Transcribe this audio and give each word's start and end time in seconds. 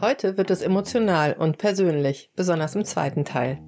Heute 0.00 0.38
wird 0.38 0.50
es 0.50 0.62
emotional 0.62 1.34
und 1.34 1.58
persönlich, 1.58 2.30
besonders 2.34 2.74
im 2.74 2.86
zweiten 2.86 3.26
Teil. 3.26 3.58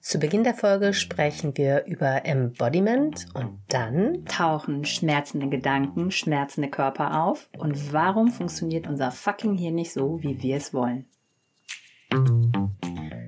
Zu 0.00 0.20
Beginn 0.20 0.44
der 0.44 0.54
Folge 0.54 0.94
sprechen 0.94 1.56
wir 1.56 1.86
über 1.86 2.24
Embodiment 2.24 3.26
und 3.34 3.58
dann 3.68 4.24
tauchen 4.26 4.84
schmerzende 4.84 5.48
Gedanken, 5.48 6.12
schmerzende 6.12 6.70
Körper 6.70 7.24
auf 7.24 7.48
und 7.58 7.92
warum 7.92 8.28
funktioniert 8.28 8.86
unser 8.86 9.10
fucking 9.10 9.56
hier 9.56 9.72
nicht 9.72 9.92
so, 9.92 10.22
wie 10.22 10.40
wir 10.40 10.56
es 10.56 10.72
wollen. 10.72 11.06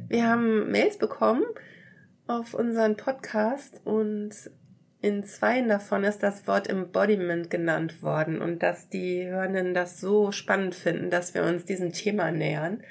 Wir 0.07 0.29
haben 0.29 0.71
Mails 0.71 0.97
bekommen 0.97 1.43
auf 2.29 2.55
unseren 2.55 2.97
Podcast 2.97 3.81
und 3.85 4.33
in 5.05 5.23
zweien 5.23 5.69
davon 5.69 6.03
ist 6.03 6.23
das 6.23 6.47
Wort 6.47 6.67
Embodiment 6.67 7.51
genannt 7.51 8.03
worden 8.03 8.41
und 8.41 8.63
dass 8.63 8.89
die 8.89 9.27
Hörenden 9.27 9.75
das 9.75 10.01
so 10.01 10.33
spannend 10.33 10.75
finden, 10.75 11.11
dass 11.11 11.35
wir 11.35 11.43
uns 11.43 11.67
diesem 11.67 11.93
Thema 11.93 12.31
nähern. 12.31 12.83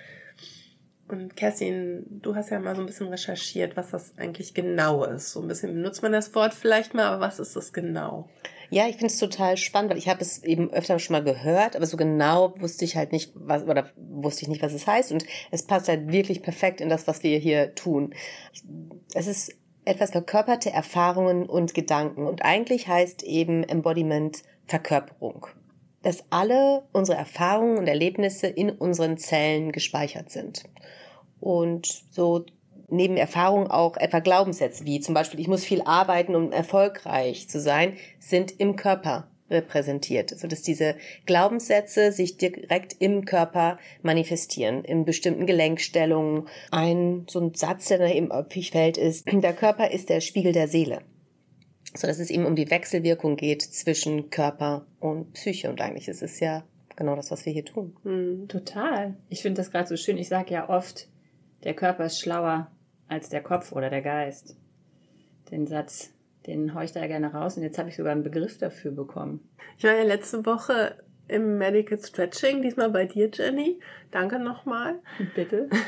Und 1.08 1.36
Kerstin, 1.36 2.06
du 2.22 2.36
hast 2.36 2.52
ja 2.52 2.60
mal 2.60 2.76
so 2.76 2.82
ein 2.82 2.86
bisschen 2.86 3.08
recherchiert, 3.08 3.76
was 3.76 3.90
das 3.90 4.14
eigentlich 4.16 4.54
genau 4.54 5.04
ist. 5.06 5.32
So 5.32 5.42
ein 5.42 5.48
bisschen 5.48 5.74
benutzt 5.74 6.04
man 6.04 6.12
das 6.12 6.36
Wort 6.36 6.54
vielleicht 6.54 6.94
mal, 6.94 7.06
aber 7.06 7.26
was 7.26 7.40
ist 7.40 7.56
das 7.56 7.74
genau? 7.74 8.30
Ja, 8.70 8.88
ich 8.88 8.98
finde 8.98 9.08
es 9.08 9.18
total 9.18 9.58
spannend, 9.58 9.90
weil 9.90 9.98
ich 9.98 10.08
habe 10.08 10.22
es 10.22 10.44
eben 10.44 10.72
öfter 10.72 11.00
schon 11.00 11.14
mal 11.14 11.24
gehört, 11.24 11.76
aber 11.76 11.88
so 11.88 11.98
genau 11.98 12.54
wusste 12.60 12.86
ich 12.86 12.96
halt 12.96 13.12
nicht, 13.12 13.32
was 13.34 13.64
oder 13.64 13.90
wusste 13.96 14.44
ich 14.44 14.50
nicht, 14.50 14.62
was 14.62 14.74
es 14.74 14.86
heißt. 14.86 15.12
Und 15.12 15.26
es 15.50 15.64
passt 15.64 15.88
halt 15.88 16.12
wirklich 16.12 16.44
perfekt 16.44 16.80
in 16.80 16.90
das, 16.90 17.08
was 17.08 17.24
wir 17.24 17.40
hier 17.40 17.74
tun. 17.74 18.14
Es 19.16 19.26
ist 19.26 19.63
etwas 19.86 20.12
verkörperte 20.12 20.72
Erfahrungen 20.72 21.46
und 21.46 21.74
Gedanken. 21.74 22.26
Und 22.26 22.44
eigentlich 22.44 22.88
heißt 22.88 23.24
eben 23.24 23.64
Embodiment 23.64 24.44
Verkörperung. 24.68 25.48
Dass 26.02 26.24
alle 26.30 26.84
unsere 26.92 27.18
Erfahrungen 27.18 27.78
und 27.78 27.88
Erlebnisse 27.88 28.48
in 28.48 28.70
unseren 28.70 29.18
Zellen 29.18 29.72
gespeichert 29.72 30.32
sind 30.32 30.64
und 31.40 31.88
so 32.12 32.46
neben 32.90 33.18
Erfahrung 33.18 33.70
auch 33.70 33.98
etwa 33.98 34.20
Glaubenssätze 34.20 34.86
wie 34.86 35.00
zum 35.00 35.14
Beispiel, 35.14 35.40
ich 35.40 35.48
muss 35.48 35.66
viel 35.66 35.82
arbeiten, 35.82 36.36
um 36.36 36.52
erfolgreich 36.52 37.50
zu 37.50 37.60
sein, 37.60 37.98
sind 38.20 38.60
im 38.60 38.76
Körper 38.76 39.28
repräsentiert, 39.54 40.30
so 40.32 40.48
dass 40.48 40.62
diese 40.62 40.96
Glaubenssätze 41.26 42.12
sich 42.12 42.38
direkt 42.38 42.96
im 43.00 43.26
Körper 43.26 43.78
manifestieren, 44.02 44.84
in 44.84 45.06
bestimmten 45.06 45.46
Gelenkstellungen. 45.46 46.48
Ein 46.72 47.26
so 47.30 47.40
ein 47.40 47.54
Satz, 47.54 47.88
der 47.88 48.00
da 48.00 48.08
eben 48.08 48.32
häufig 48.32 48.72
fällt, 48.72 48.98
ist: 48.98 49.26
Der 49.32 49.54
Körper 49.54 49.92
ist 49.92 50.10
der 50.10 50.20
Spiegel 50.20 50.52
der 50.52 50.68
Seele, 50.68 51.02
so 51.96 52.08
dass 52.08 52.20
es 52.20 52.30
eben 52.30 52.46
um 52.46 52.56
die 52.56 52.70
Wechselwirkung 52.70 53.38
geht 53.38 53.62
zwischen 53.62 54.30
Körper 54.30 54.86
und 55.00 55.34
Psyche. 55.34 55.70
Und 55.70 55.80
eigentlich 55.80 56.08
ist 56.08 56.24
es 56.24 56.40
ja 56.40 56.64
genau 56.96 57.16
das, 57.16 57.32
was 57.32 57.46
wir 57.46 57.54
hier 57.54 57.66
tun. 57.66 57.96
Mhm. 58.04 58.48
Total. 58.48 59.16
Ich 59.30 59.42
finde 59.42 59.62
das 59.62 59.72
gerade 59.72 59.88
so 59.88 59.96
schön. 59.96 60.18
Ich 60.18 60.28
sage 60.28 60.54
ja 60.54 60.70
oft, 60.70 61.08
der 61.64 61.74
Körper 61.74 62.06
ist 62.06 62.20
schlauer 62.20 62.72
als 63.08 63.30
der 63.30 63.42
Kopf 63.42 63.72
oder 63.72 63.90
der 63.90 64.02
Geist. 64.02 64.56
Den 65.52 65.68
Satz, 65.68 66.13
den 66.48 66.74
haue 66.74 66.86
ich 66.86 66.92
da 66.92 67.06
gerne 67.08 67.34
raus 67.34 67.58
und 67.58 67.64
jetzt 67.64 67.78
habe 67.78 67.90
ich 67.90 67.96
sogar 67.96 68.12
einen 68.12 68.24
Begriff 68.24 68.58
dafür 68.58 68.92
bekommen. 68.92 69.48
Ich 69.78 69.84
war 69.84 69.94
ja 69.94 70.04
letzte 70.04 70.46
Woche 70.46 70.96
im 71.28 71.58
Medical 71.58 71.98
Stretching, 71.98 72.62
diesmal 72.62 72.90
bei 72.90 73.06
dir, 73.06 73.30
Jenny. 73.32 73.80
Danke 74.12 74.40
nochmal. 74.40 75.00
Bitte. 75.36 75.70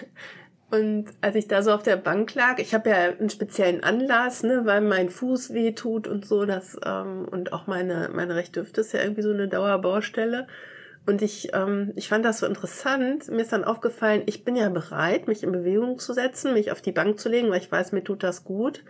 Und 0.71 1.05
als 1.21 1.35
ich 1.35 1.47
da 1.47 1.61
so 1.61 1.71
auf 1.71 1.83
der 1.83 1.95
Bank 1.95 2.33
lag, 2.33 2.57
ich 2.57 2.73
habe 2.73 2.89
ja 2.89 2.95
einen 2.95 3.29
speziellen 3.29 3.83
Anlass, 3.83 4.43
ne, 4.43 4.61
weil 4.65 4.81
mein 4.81 5.09
Fuß 5.09 5.53
weh 5.53 5.73
tut 5.73 6.07
und 6.07 6.25
so, 6.25 6.45
das 6.45 6.77
ähm, 6.83 7.27
und 7.29 7.53
auch 7.53 7.67
meine 7.67 8.09
meine 8.13 8.35
rechte 8.35 8.61
Hüfte 8.61 8.81
ist 8.81 8.91
ja 8.91 9.01
irgendwie 9.01 9.21
so 9.21 9.31
eine 9.31 9.47
Dauerbaustelle. 9.47 10.47
Und 11.05 11.21
ich, 11.21 11.49
ähm, 11.53 11.93
ich 11.95 12.09
fand 12.09 12.25
das 12.25 12.39
so 12.39 12.47
interessant. 12.47 13.29
Mir 13.29 13.43
ist 13.43 13.53
dann 13.53 13.63
aufgefallen, 13.63 14.23
ich 14.25 14.43
bin 14.43 14.55
ja 14.55 14.69
bereit, 14.69 15.27
mich 15.27 15.43
in 15.43 15.51
Bewegung 15.51 15.99
zu 15.99 16.13
setzen, 16.13 16.53
mich 16.53 16.71
auf 16.71 16.81
die 16.81 16.91
Bank 16.91 17.19
zu 17.19 17.29
legen, 17.29 17.51
weil 17.51 17.61
ich 17.61 17.71
weiß, 17.71 17.91
mir 17.91 18.03
tut 18.03 18.23
das 18.23 18.43
gut, 18.43 18.83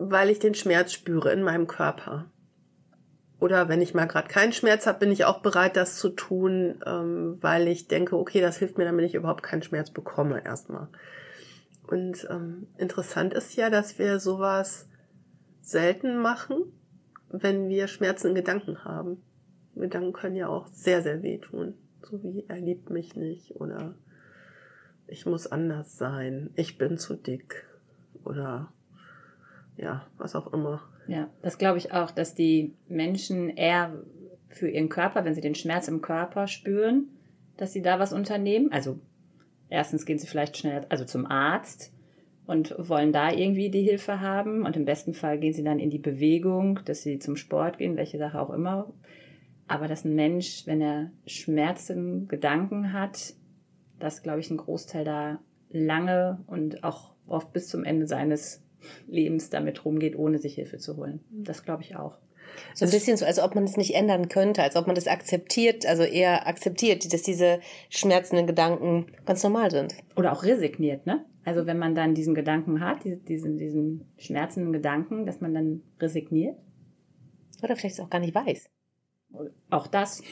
weil 0.00 0.30
ich 0.30 0.38
den 0.38 0.54
Schmerz 0.54 0.92
spüre 0.92 1.30
in 1.30 1.42
meinem 1.42 1.66
Körper. 1.66 2.30
Oder 3.38 3.68
wenn 3.68 3.82
ich 3.82 3.94
mal 3.94 4.06
gerade 4.06 4.28
keinen 4.28 4.52
Schmerz 4.52 4.86
habe, 4.86 4.98
bin 4.98 5.12
ich 5.12 5.26
auch 5.26 5.40
bereit, 5.40 5.76
das 5.76 5.96
zu 5.96 6.08
tun, 6.08 6.80
ähm, 6.86 7.36
weil 7.40 7.68
ich 7.68 7.86
denke, 7.86 8.16
okay, 8.16 8.40
das 8.40 8.56
hilft 8.56 8.78
mir, 8.78 8.86
damit 8.86 9.04
ich 9.04 9.14
überhaupt 9.14 9.42
keinen 9.42 9.62
Schmerz 9.62 9.90
bekomme 9.90 10.42
erstmal. 10.44 10.88
Und 11.86 12.26
ähm, 12.30 12.66
interessant 12.78 13.34
ist 13.34 13.56
ja, 13.56 13.68
dass 13.68 13.98
wir 13.98 14.20
sowas 14.20 14.88
selten 15.60 16.18
machen, 16.18 16.56
wenn 17.28 17.68
wir 17.68 17.86
Schmerzen 17.86 18.28
in 18.28 18.34
Gedanken 18.34 18.84
haben. 18.84 19.22
Gedanken 19.74 20.14
können 20.14 20.36
ja 20.36 20.48
auch 20.48 20.66
sehr, 20.68 21.02
sehr 21.02 21.22
wehtun. 21.22 21.74
So 22.02 22.22
wie 22.22 22.46
er 22.48 22.58
liebt 22.58 22.88
mich 22.88 23.16
nicht 23.16 23.56
oder 23.56 23.94
ich 25.06 25.26
muss 25.26 25.46
anders 25.46 25.98
sein, 25.98 26.50
ich 26.54 26.78
bin 26.78 26.96
zu 26.96 27.14
dick 27.14 27.66
oder 28.24 28.72
ja, 29.76 30.06
was 30.18 30.34
auch 30.34 30.52
immer. 30.52 30.82
Ja, 31.08 31.28
das 31.42 31.58
glaube 31.58 31.78
ich 31.78 31.92
auch, 31.92 32.10
dass 32.10 32.34
die 32.34 32.74
Menschen 32.88 33.50
eher 33.50 33.92
für 34.48 34.68
ihren 34.68 34.88
Körper, 34.88 35.24
wenn 35.24 35.34
sie 35.34 35.40
den 35.40 35.54
Schmerz 35.54 35.88
im 35.88 36.02
Körper 36.02 36.46
spüren, 36.46 37.08
dass 37.56 37.72
sie 37.72 37.82
da 37.82 37.98
was 37.98 38.12
unternehmen. 38.12 38.72
Also 38.72 38.98
erstens 39.68 40.06
gehen 40.06 40.18
sie 40.18 40.26
vielleicht 40.26 40.56
schnell 40.56 40.86
also 40.88 41.04
zum 41.04 41.26
Arzt 41.26 41.92
und 42.46 42.74
wollen 42.78 43.12
da 43.12 43.32
irgendwie 43.32 43.70
die 43.70 43.82
Hilfe 43.82 44.20
haben 44.20 44.66
und 44.66 44.76
im 44.76 44.84
besten 44.84 45.14
Fall 45.14 45.38
gehen 45.38 45.52
sie 45.52 45.64
dann 45.64 45.78
in 45.78 45.90
die 45.90 45.98
Bewegung, 45.98 46.80
dass 46.84 47.02
sie 47.02 47.18
zum 47.18 47.36
Sport 47.36 47.78
gehen, 47.78 47.96
welche 47.96 48.18
Sache 48.18 48.40
auch 48.40 48.50
immer 48.50 48.92
aber 49.70 49.86
dass 49.86 50.04
ein 50.04 50.16
Mensch, 50.16 50.66
wenn 50.66 50.80
er 50.80 51.12
schmerzende 51.26 52.26
Gedanken 52.26 52.92
hat, 52.92 53.34
dass, 54.00 54.24
glaube 54.24 54.40
ich, 54.40 54.50
ein 54.50 54.56
Großteil 54.56 55.04
da 55.04 55.38
lange 55.68 56.42
und 56.48 56.82
auch 56.82 57.14
oft 57.28 57.52
bis 57.52 57.68
zum 57.68 57.84
Ende 57.84 58.08
seines 58.08 58.64
Lebens 59.06 59.50
damit 59.50 59.84
rumgeht, 59.84 60.16
ohne 60.16 60.38
sich 60.38 60.54
Hilfe 60.54 60.78
zu 60.78 60.96
holen. 60.96 61.20
Das 61.30 61.64
glaube 61.64 61.82
ich 61.82 61.96
auch. 61.96 62.18
So 62.74 62.84
ein 62.84 62.90
bisschen 62.90 63.16
so, 63.16 63.24
als 63.24 63.38
ob 63.38 63.54
man 63.54 63.64
es 63.64 63.76
nicht 63.76 63.94
ändern 63.94 64.28
könnte, 64.28 64.62
als 64.62 64.74
ob 64.74 64.86
man 64.86 64.96
das 64.96 65.06
akzeptiert, 65.06 65.86
also 65.86 66.02
eher 66.02 66.46
akzeptiert, 66.48 67.12
dass 67.12 67.22
diese 67.22 67.60
schmerzenden 67.90 68.46
Gedanken 68.46 69.06
ganz 69.24 69.42
normal 69.44 69.70
sind. 69.70 69.94
Oder 70.16 70.32
auch 70.32 70.42
resigniert, 70.42 71.06
ne? 71.06 71.24
Also 71.44 71.66
wenn 71.66 71.78
man 71.78 71.94
dann 71.94 72.14
diesen 72.14 72.34
Gedanken 72.34 72.80
hat, 72.80 73.04
diesen, 73.04 73.56
diesen 73.56 74.04
schmerzenden 74.18 74.72
Gedanken, 74.72 75.26
dass 75.26 75.40
man 75.40 75.54
dann 75.54 75.82
resigniert. 76.00 76.56
Oder 77.62 77.76
vielleicht 77.76 77.94
es 77.94 78.00
auch 78.00 78.10
gar 78.10 78.20
nicht 78.20 78.34
weiß 78.34 78.68
auch 79.70 79.86
das. 79.86 80.22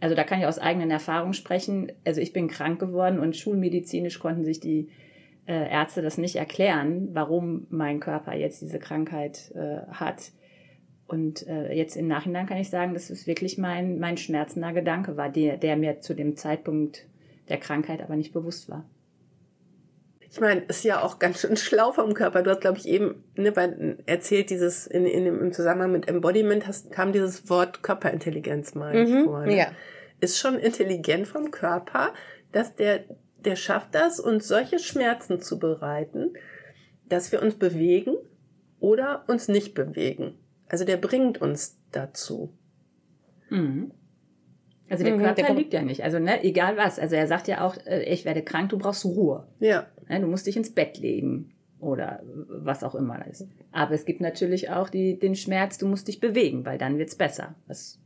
Also 0.00 0.14
da 0.14 0.24
kann 0.24 0.40
ich 0.40 0.46
aus 0.46 0.58
eigenen 0.58 0.90
Erfahrungen 0.90 1.34
sprechen. 1.34 1.92
Also 2.04 2.20
ich 2.20 2.32
bin 2.32 2.48
krank 2.48 2.78
geworden 2.78 3.18
und 3.18 3.36
schulmedizinisch 3.36 4.18
konnten 4.18 4.44
sich 4.44 4.60
die 4.60 4.88
äh, 5.48 5.70
Ärzte 5.70 6.02
das 6.02 6.18
nicht 6.18 6.36
erklären, 6.36 7.08
warum 7.12 7.66
mein 7.70 8.00
Körper 8.00 8.34
jetzt 8.34 8.60
diese 8.60 8.78
Krankheit 8.78 9.50
äh, 9.54 9.80
hat. 9.90 10.30
Und 11.06 11.46
äh, 11.46 11.72
jetzt 11.72 11.96
im 11.96 12.06
Nachhinein 12.06 12.46
kann 12.46 12.58
ich 12.58 12.68
sagen, 12.68 12.92
dass 12.92 13.08
es 13.08 13.26
wirklich 13.26 13.56
mein, 13.56 13.98
mein 13.98 14.18
schmerzender 14.18 14.74
Gedanke 14.74 15.16
war, 15.16 15.30
der, 15.30 15.56
der 15.56 15.76
mir 15.76 16.00
zu 16.00 16.14
dem 16.14 16.36
Zeitpunkt 16.36 17.06
der 17.48 17.56
Krankheit 17.56 18.02
aber 18.02 18.14
nicht 18.14 18.34
bewusst 18.34 18.68
war. 18.68 18.84
Ich 20.30 20.38
meine, 20.38 20.60
ist 20.60 20.84
ja 20.84 21.02
auch 21.02 21.18
ganz 21.18 21.40
schön 21.40 21.56
schlau 21.56 21.92
vom 21.92 22.12
Körper. 22.12 22.42
Du 22.42 22.50
hast, 22.50 22.60
glaube 22.60 22.76
ich, 22.76 22.86
eben 22.86 23.24
ne, 23.34 23.56
weil 23.56 23.96
erzählt, 24.04 24.50
dieses 24.50 24.86
in, 24.86 25.06
in, 25.06 25.24
im 25.24 25.52
Zusammenhang 25.54 25.92
mit 25.92 26.06
Embodiment 26.06 26.66
hast, 26.66 26.92
kam 26.92 27.14
dieses 27.14 27.48
Wort 27.48 27.82
Körperintelligenz 27.82 28.74
mal 28.74 29.06
mhm, 29.06 29.24
vor. 29.24 29.46
Ne? 29.46 29.56
Ja. 29.56 29.66
Ist 30.20 30.38
schon 30.38 30.58
intelligent 30.58 31.26
vom 31.26 31.50
Körper, 31.50 32.12
dass 32.52 32.76
der, 32.76 33.04
der 33.48 33.56
schafft 33.56 33.94
das, 33.94 34.20
uns 34.20 34.46
solche 34.46 34.78
Schmerzen 34.78 35.40
zu 35.40 35.58
bereiten, 35.58 36.34
dass 37.08 37.32
wir 37.32 37.40
uns 37.40 37.54
bewegen 37.54 38.14
oder 38.78 39.24
uns 39.26 39.48
nicht 39.48 39.72
bewegen. 39.72 40.34
Also 40.68 40.84
der 40.84 40.98
bringt 40.98 41.40
uns 41.40 41.80
dazu. 41.90 42.52
Mhm. 43.48 43.92
Also 44.90 45.02
der 45.02 45.14
mhm, 45.14 45.20
Körper 45.20 45.42
der 45.42 45.54
lügt 45.54 45.72
ja 45.72 45.80
nicht. 45.80 46.04
Also 46.04 46.18
ne, 46.18 46.44
egal 46.44 46.76
was. 46.76 46.98
Also 46.98 47.16
er 47.16 47.26
sagt 47.26 47.48
ja 47.48 47.66
auch, 47.66 47.78
äh, 47.86 48.02
ich 48.02 48.26
werde 48.26 48.42
krank, 48.42 48.68
du 48.68 48.76
brauchst 48.76 49.06
Ruhe. 49.06 49.46
Ja. 49.60 49.86
Ne, 50.10 50.20
du 50.20 50.26
musst 50.26 50.46
dich 50.46 50.58
ins 50.58 50.74
Bett 50.74 50.98
legen 50.98 51.54
oder 51.80 52.22
was 52.24 52.84
auch 52.84 52.94
immer 52.94 53.26
ist. 53.26 53.48
Aber 53.72 53.94
es 53.94 54.04
gibt 54.04 54.20
natürlich 54.20 54.68
auch 54.68 54.90
die, 54.90 55.18
den 55.18 55.36
Schmerz, 55.36 55.78
du 55.78 55.88
musst 55.88 56.06
dich 56.06 56.20
bewegen, 56.20 56.66
weil 56.66 56.76
dann 56.76 56.98
wird's 56.98 57.16
besser. 57.16 57.54
Das 57.66 57.98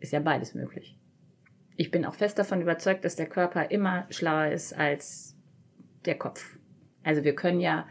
ist 0.00 0.12
ja 0.12 0.18
beides 0.18 0.54
möglich. 0.54 0.98
Ich 1.80 1.90
bin 1.90 2.04
auch 2.04 2.12
fest 2.12 2.38
davon 2.38 2.60
überzeugt, 2.60 3.06
dass 3.06 3.16
der 3.16 3.24
Körper 3.24 3.70
immer 3.70 4.04
schlauer 4.10 4.48
ist 4.48 4.74
als 4.74 5.34
der 6.04 6.14
Kopf. 6.14 6.58
Also 7.04 7.24
wir 7.24 7.34
können 7.34 7.58
ja, 7.58 7.86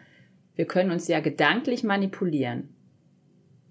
wir 0.53 0.65
können 0.65 0.91
uns 0.91 1.07
ja 1.07 1.21
gedanklich 1.21 1.83
manipulieren. 1.83 2.69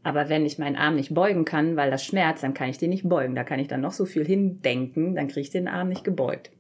Aber 0.03 0.29
wenn 0.29 0.45
ich 0.45 0.59
meinen 0.59 0.75
Arm 0.75 0.97
nicht 0.97 1.15
beugen 1.15 1.45
kann, 1.45 1.77
weil 1.77 1.93
das 1.93 2.05
schmerzt, 2.05 2.43
dann 2.43 2.53
kann 2.53 2.69
ich 2.69 2.79
den 2.79 2.91
nicht 2.91 3.09
beugen. 3.09 3.37
Da 3.37 3.45
kann 3.45 3.61
ich 3.61 3.69
dann 3.69 3.81
noch 3.81 3.93
so 3.93 4.07
viel 4.07 4.27
hindenken, 4.27 5.15
dann 5.15 5.29
kriege 5.29 5.43
ich 5.43 5.51
den 5.51 5.69
Arm 5.69 5.89
nicht 5.89 6.03
gebeugt. 6.03 6.51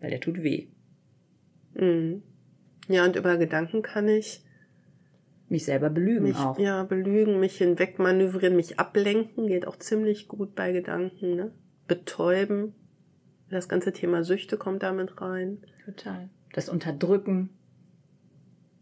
Weil 0.00 0.08
der 0.08 0.20
tut 0.22 0.42
weh. 0.42 0.68
Mhm. 1.74 2.22
Ja, 2.88 3.04
und 3.04 3.16
über 3.16 3.36
Gedanken 3.36 3.82
kann 3.82 4.08
ich 4.08 4.42
mich 5.50 5.66
selber 5.66 5.90
belügen 5.90 6.22
mich, 6.22 6.36
auch. 6.36 6.58
Ja, 6.58 6.84
belügen, 6.84 7.38
mich 7.38 7.58
hinwegmanövrieren, 7.58 8.56
mich 8.56 8.78
ablenken, 8.78 9.46
geht 9.48 9.66
auch 9.66 9.76
ziemlich 9.76 10.26
gut 10.26 10.54
bei 10.54 10.72
Gedanken, 10.72 11.36
ne? 11.36 11.52
Betäuben. 11.86 12.72
Das 13.54 13.68
ganze 13.68 13.92
Thema 13.92 14.24
Süchte 14.24 14.56
kommt 14.56 14.82
damit 14.82 15.20
rein. 15.20 15.58
Total. 15.84 16.28
Das 16.54 16.68
Unterdrücken, 16.68 17.50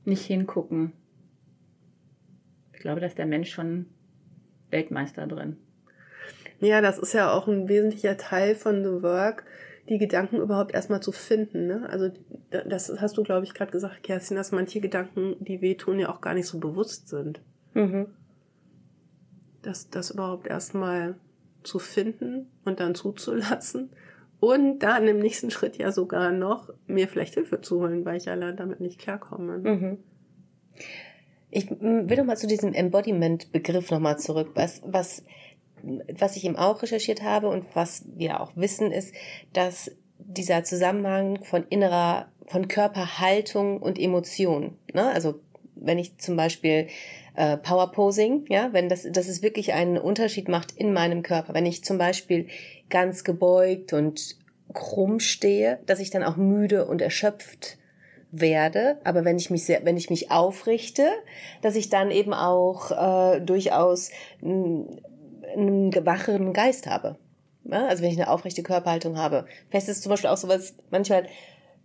nicht 0.06 0.24
hingucken. 0.24 0.94
Ich 2.72 2.80
glaube, 2.80 3.00
da 3.00 3.06
ist 3.06 3.18
der 3.18 3.26
Mensch 3.26 3.50
schon 3.50 3.84
Weltmeister 4.70 5.26
drin. 5.26 5.58
Ja, 6.58 6.80
das 6.80 6.98
ist 6.98 7.12
ja 7.12 7.34
auch 7.34 7.48
ein 7.48 7.68
wesentlicher 7.68 8.16
Teil 8.16 8.54
von 8.54 8.82
The 8.82 9.02
Work, 9.02 9.44
die 9.90 9.98
Gedanken 9.98 10.36
überhaupt 10.36 10.72
erstmal 10.72 11.02
zu 11.02 11.12
finden. 11.12 11.66
Ne? 11.66 11.86
Also 11.90 12.10
das 12.50 12.98
hast 12.98 13.18
du, 13.18 13.22
glaube 13.24 13.44
ich, 13.44 13.52
gerade 13.52 13.72
gesagt, 13.72 14.02
Kerstin, 14.02 14.38
dass 14.38 14.52
manche 14.52 14.80
Gedanken, 14.80 15.36
die 15.38 15.60
wehtun, 15.60 15.98
ja 15.98 16.08
auch 16.08 16.22
gar 16.22 16.32
nicht 16.32 16.46
so 16.46 16.58
bewusst 16.58 17.08
sind. 17.08 17.42
Mhm. 17.74 18.06
Das, 19.60 19.90
das 19.90 20.12
überhaupt 20.12 20.46
erstmal 20.46 21.16
zu 21.62 21.78
finden 21.78 22.46
und 22.64 22.80
dann 22.80 22.94
zuzulassen. 22.94 23.90
Und 24.42 24.80
dann 24.80 25.06
im 25.06 25.20
nächsten 25.20 25.52
Schritt 25.52 25.76
ja 25.76 25.92
sogar 25.92 26.32
noch 26.32 26.68
mir 26.88 27.06
vielleicht 27.06 27.34
Hilfe 27.34 27.60
zu 27.60 27.78
holen, 27.78 28.04
weil 28.04 28.16
ich 28.16 28.28
allein 28.28 28.56
damit 28.56 28.80
nicht 28.80 28.98
klarkomme. 28.98 29.58
Mhm. 29.58 29.98
Ich 31.52 31.70
will 31.70 32.16
noch 32.16 32.24
mal 32.24 32.36
zu 32.36 32.48
diesem 32.48 32.74
Embodiment-Begriff 32.74 33.92
nochmal 33.92 34.18
zurück. 34.18 34.50
Was, 34.54 34.82
was 34.84 35.22
was 36.18 36.36
ich 36.36 36.44
eben 36.44 36.56
auch 36.56 36.82
recherchiert 36.82 37.22
habe 37.22 37.48
und 37.48 37.64
was 37.74 38.04
wir 38.16 38.40
auch 38.40 38.52
wissen, 38.56 38.92
ist, 38.92 39.14
dass 39.52 39.92
dieser 40.18 40.64
Zusammenhang 40.64 41.42
von 41.44 41.64
innerer, 41.68 42.28
von 42.46 42.68
Körperhaltung 42.68 43.80
und 43.80 43.98
Emotion, 43.98 44.76
ne? 44.92 45.10
also 45.10 45.40
wenn 45.74 45.98
ich 45.98 46.18
zum 46.18 46.36
Beispiel 46.36 46.88
äh, 47.34 47.56
Power 47.56 47.92
Posing, 47.92 48.44
ja, 48.48 48.72
wenn 48.72 48.88
das, 48.88 49.06
dass 49.10 49.28
es 49.28 49.42
wirklich 49.42 49.72
einen 49.72 49.98
Unterschied 49.98 50.48
macht 50.48 50.72
in 50.72 50.92
meinem 50.92 51.22
Körper. 51.22 51.54
Wenn 51.54 51.66
ich 51.66 51.84
zum 51.84 51.98
Beispiel 51.98 52.48
ganz 52.90 53.24
gebeugt 53.24 53.92
und 53.92 54.36
krumm 54.72 55.20
stehe, 55.20 55.78
dass 55.86 56.00
ich 56.00 56.10
dann 56.10 56.22
auch 56.22 56.36
müde 56.36 56.86
und 56.86 57.00
erschöpft 57.00 57.78
werde, 58.30 58.98
aber 59.04 59.24
wenn 59.24 59.36
ich 59.36 59.50
mich 59.50 59.64
sehr, 59.64 59.84
wenn 59.84 59.96
ich 59.96 60.08
mich 60.10 60.30
aufrichte, 60.30 61.08
dass 61.60 61.76
ich 61.76 61.90
dann 61.90 62.10
eben 62.10 62.32
auch 62.32 62.90
äh, 62.90 63.40
durchaus 63.40 64.10
einen 64.42 64.98
wacheren 66.04 66.52
Geist 66.52 66.86
habe. 66.86 67.18
Ja, 67.64 67.86
also 67.86 68.02
wenn 68.02 68.10
ich 68.10 68.18
eine 68.18 68.30
aufrechte 68.30 68.62
Körperhaltung 68.62 69.18
habe. 69.18 69.46
Fest 69.68 69.88
ist 69.88 70.02
zum 70.02 70.10
Beispiel 70.10 70.30
auch 70.30 70.36
so 70.36 70.48
was, 70.48 70.74
manchmal 70.90 71.26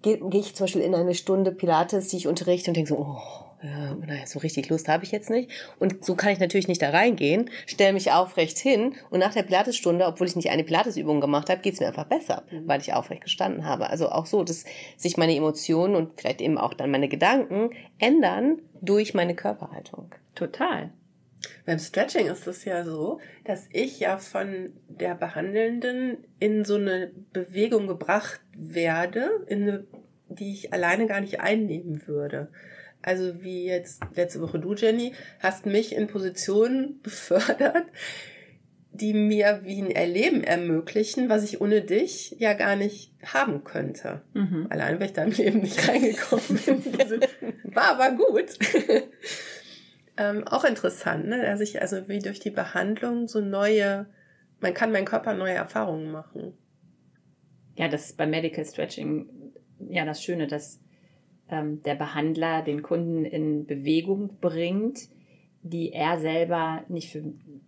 gehe 0.01 0.19
geh 0.29 0.39
ich 0.39 0.55
zum 0.55 0.65
Beispiel 0.65 0.81
in 0.81 0.95
eine 0.95 1.13
Stunde 1.13 1.51
Pilates, 1.51 2.07
die 2.07 2.17
ich 2.17 2.27
unterrichte 2.27 2.71
und 2.71 2.77
denke 2.77 2.89
so, 2.89 2.97
oh, 2.97 3.46
ja, 3.63 3.95
naja, 3.95 4.27
so 4.27 4.39
richtig 4.39 4.69
Lust 4.69 4.88
habe 4.88 5.04
ich 5.04 5.12
jetzt 5.12 5.30
nicht. 5.30 5.50
Und 5.80 6.06
so 6.06 6.15
kann 6.15 6.31
ich 6.31 6.39
natürlich 6.39 6.68
nicht 6.68 6.81
da 6.81 6.92
reingehen, 6.92 7.50
stelle 7.65 7.94
mich 7.94 8.12
aufrecht 8.12 8.57
hin 8.59 8.95
und 9.09 9.19
nach 9.19 9.33
der 9.33 9.44
Pilatesstunde, 9.44 10.06
obwohl 10.06 10.27
ich 10.27 10.36
nicht 10.36 10.50
eine 10.50 10.63
Pilatesübung 10.63 11.21
gemacht 11.21 11.50
habe, 11.50 11.62
geht 11.62 11.74
es 11.74 11.80
mir 11.80 11.88
einfach 11.88 12.06
besser, 12.06 12.44
mhm. 12.51 12.68
weil 12.68 12.81
ich 12.81 12.94
aufrecht 12.94 13.24
gestanden 13.24 13.65
habe. 13.65 13.89
Also 13.89 14.09
auch 14.09 14.27
so, 14.27 14.44
dass 14.44 14.65
sich 14.95 15.18
meine 15.18 15.36
Emotionen 15.36 15.95
und 15.95 16.19
vielleicht 16.19 16.42
eben 16.42 16.57
auch 16.57 16.74
dann 16.74 16.92
meine 16.92 17.07
Gedanken 17.07 17.71
ändern 17.98 18.62
durch 18.81 19.13
meine 19.13 19.36
Körperhaltung. 19.36 20.13
Total. 20.36 20.92
Beim 21.65 21.80
Stretching 21.80 22.27
ist 22.27 22.48
es 22.48 22.65
ja 22.65 22.83
so, 22.83 23.19
dass 23.44 23.68
ich 23.71 24.00
ja 24.00 24.18
von 24.18 24.74
der 24.88 25.15
Behandelnden 25.15 26.18
in 26.39 26.65
so 26.65 26.75
eine 26.75 27.12
Bewegung 27.33 27.88
gebracht 27.88 28.42
werde, 28.56 29.30
in 29.48 29.63
eine, 29.63 29.88
die 30.30 30.54
ich 30.54 30.74
alleine 30.74 31.07
gar 31.07 31.21
nicht 31.21 31.39
einnehmen 31.39 32.07
würde. 32.07 32.50
Also 33.07 33.42
wie 33.42 33.63
jetzt 33.63 34.01
letzte 34.15 34.42
Woche 34.42 34.59
du, 34.59 34.74
Jenny, 34.74 35.13
hast 35.39 35.65
mich 35.65 35.95
in 35.95 36.07
Positionen 36.07 37.00
befördert, 37.04 37.86
die 38.92 39.13
mir 39.13 39.62
wie 39.63 39.81
ein 39.81 39.92
Erleben 39.92 40.44
ermöglichen, 40.44 41.30
was 41.30 41.45
ich 41.45 41.62
ohne 41.62 41.83
dich 41.83 42.36
ja 42.38 42.51
gar 42.51 42.75
nicht 42.75 43.13
haben 43.25 43.63
könnte. 43.63 44.24
Mhm. 44.33 44.68
Allein, 44.69 45.00
weil 45.00 45.06
ich 45.06 45.13
da 45.13 45.24
im 45.24 45.31
Leben 45.31 45.62
nicht 45.62 45.88
reingekommen 45.88 46.59
bin. 46.65 47.74
War 47.74 47.98
aber 47.98 48.12
gut. 48.12 48.57
Ähm, 50.19 50.48
auch 50.48 50.63
interessant, 50.63 51.27
ne? 51.27 51.44
dass 51.44 51.62
ich 51.62 51.80
also 51.80 52.09
wie 52.09 52.18
durch 52.18 52.39
die 52.39 52.50
Behandlung 52.50 53.27
so 53.27 53.39
neue, 53.39 54.07
man 54.59 54.74
kann 54.74 54.92
meinen 54.92 55.06
Körper 55.06 55.36
neue 55.36 55.54
Erfahrungen 55.54 56.12
machen. 56.12 56.57
Ja, 57.75 57.88
das 57.88 58.07
ist 58.07 58.18
bei 58.18 58.25
Medical 58.25 58.65
Stretching 58.65 59.30
ja 59.92 60.06
das 60.06 60.24
Schöne, 60.24 60.48
dass 60.48 60.80
ähm, 61.49 61.81
der 61.83 61.95
Behandler 61.95 62.61
den 62.61 62.81
Kunden 62.81 63.25
in 63.25 63.65
Bewegung 63.65 64.38
bringt, 64.39 65.09
die 65.63 65.91
er 65.91 66.19
selber 66.19 66.83
nicht 66.88 67.11
für 67.11 67.23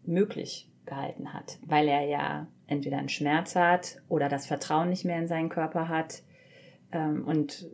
möglich 0.05 0.69
gehalten 0.85 1.33
hat, 1.33 1.59
weil 1.65 1.87
er 1.87 2.05
ja 2.05 2.47
entweder 2.67 2.97
einen 2.97 3.09
Schmerz 3.09 3.55
hat 3.55 4.01
oder 4.07 4.29
das 4.29 4.45
Vertrauen 4.45 4.89
nicht 4.89 5.05
mehr 5.05 5.19
in 5.19 5.27
seinen 5.27 5.49
Körper 5.49 5.87
hat. 5.87 6.23
Ähm, 6.91 7.25
und 7.25 7.67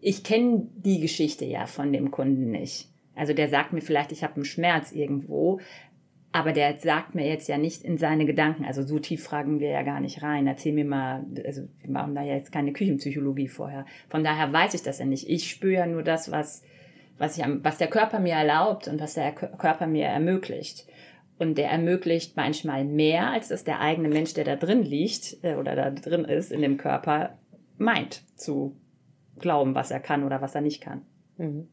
ich 0.00 0.24
kenne 0.24 0.68
die 0.76 1.00
Geschichte 1.00 1.44
ja 1.44 1.66
von 1.66 1.92
dem 1.92 2.10
Kunden 2.10 2.50
nicht. 2.50 2.90
Also 3.14 3.32
der 3.32 3.48
sagt 3.48 3.72
mir 3.72 3.80
vielleicht, 3.80 4.12
ich 4.12 4.24
habe 4.24 4.34
einen 4.36 4.44
Schmerz 4.44 4.92
irgendwo, 4.92 5.60
aber 6.34 6.52
der 6.52 6.76
sagt 6.78 7.14
mir 7.14 7.28
jetzt 7.28 7.48
ja 7.48 7.58
nicht 7.58 7.84
in 7.84 7.96
seine 7.96 8.26
Gedanken. 8.26 8.64
Also 8.64 8.82
so 8.82 8.98
tief 8.98 9.22
fragen 9.22 9.60
wir 9.60 9.68
ja 9.68 9.82
gar 9.82 10.00
nicht 10.00 10.20
rein. 10.20 10.48
Erzähl 10.48 10.72
mir 10.72 10.84
mal, 10.84 11.24
also 11.46 11.62
wir 11.80 11.90
machen 11.90 12.16
da 12.16 12.22
ja 12.22 12.34
jetzt 12.34 12.50
keine 12.50 12.72
Küchenpsychologie 12.72 13.46
vorher. 13.46 13.86
Von 14.08 14.24
daher 14.24 14.52
weiß 14.52 14.74
ich 14.74 14.82
das 14.82 14.98
ja 14.98 15.04
nicht. 15.04 15.30
Ich 15.30 15.48
spüre 15.48 15.74
ja 15.74 15.86
nur 15.86 16.02
das, 16.02 16.32
was, 16.32 16.64
was, 17.18 17.38
ich, 17.38 17.44
was 17.62 17.78
der 17.78 17.86
Körper 17.86 18.18
mir 18.18 18.34
erlaubt 18.34 18.88
und 18.88 19.00
was 19.00 19.14
der 19.14 19.30
Körper 19.30 19.86
mir 19.86 20.06
ermöglicht. 20.06 20.88
Und 21.38 21.56
der 21.56 21.70
ermöglicht 21.70 22.36
manchmal 22.36 22.84
mehr, 22.84 23.30
als 23.30 23.46
dass 23.46 23.62
der 23.62 23.78
eigene 23.78 24.08
Mensch, 24.08 24.34
der 24.34 24.44
da 24.44 24.56
drin 24.56 24.82
liegt 24.82 25.36
äh, 25.44 25.54
oder 25.54 25.76
da 25.76 25.90
drin 25.90 26.24
ist 26.24 26.50
in 26.50 26.62
dem 26.62 26.78
Körper, 26.78 27.38
meint 27.78 28.24
zu 28.34 28.74
glauben, 29.38 29.76
was 29.76 29.92
er 29.92 30.00
kann 30.00 30.24
oder 30.24 30.42
was 30.42 30.56
er 30.56 30.62
nicht 30.62 30.80
kann. 30.80 31.02
Mhm. 31.36 31.68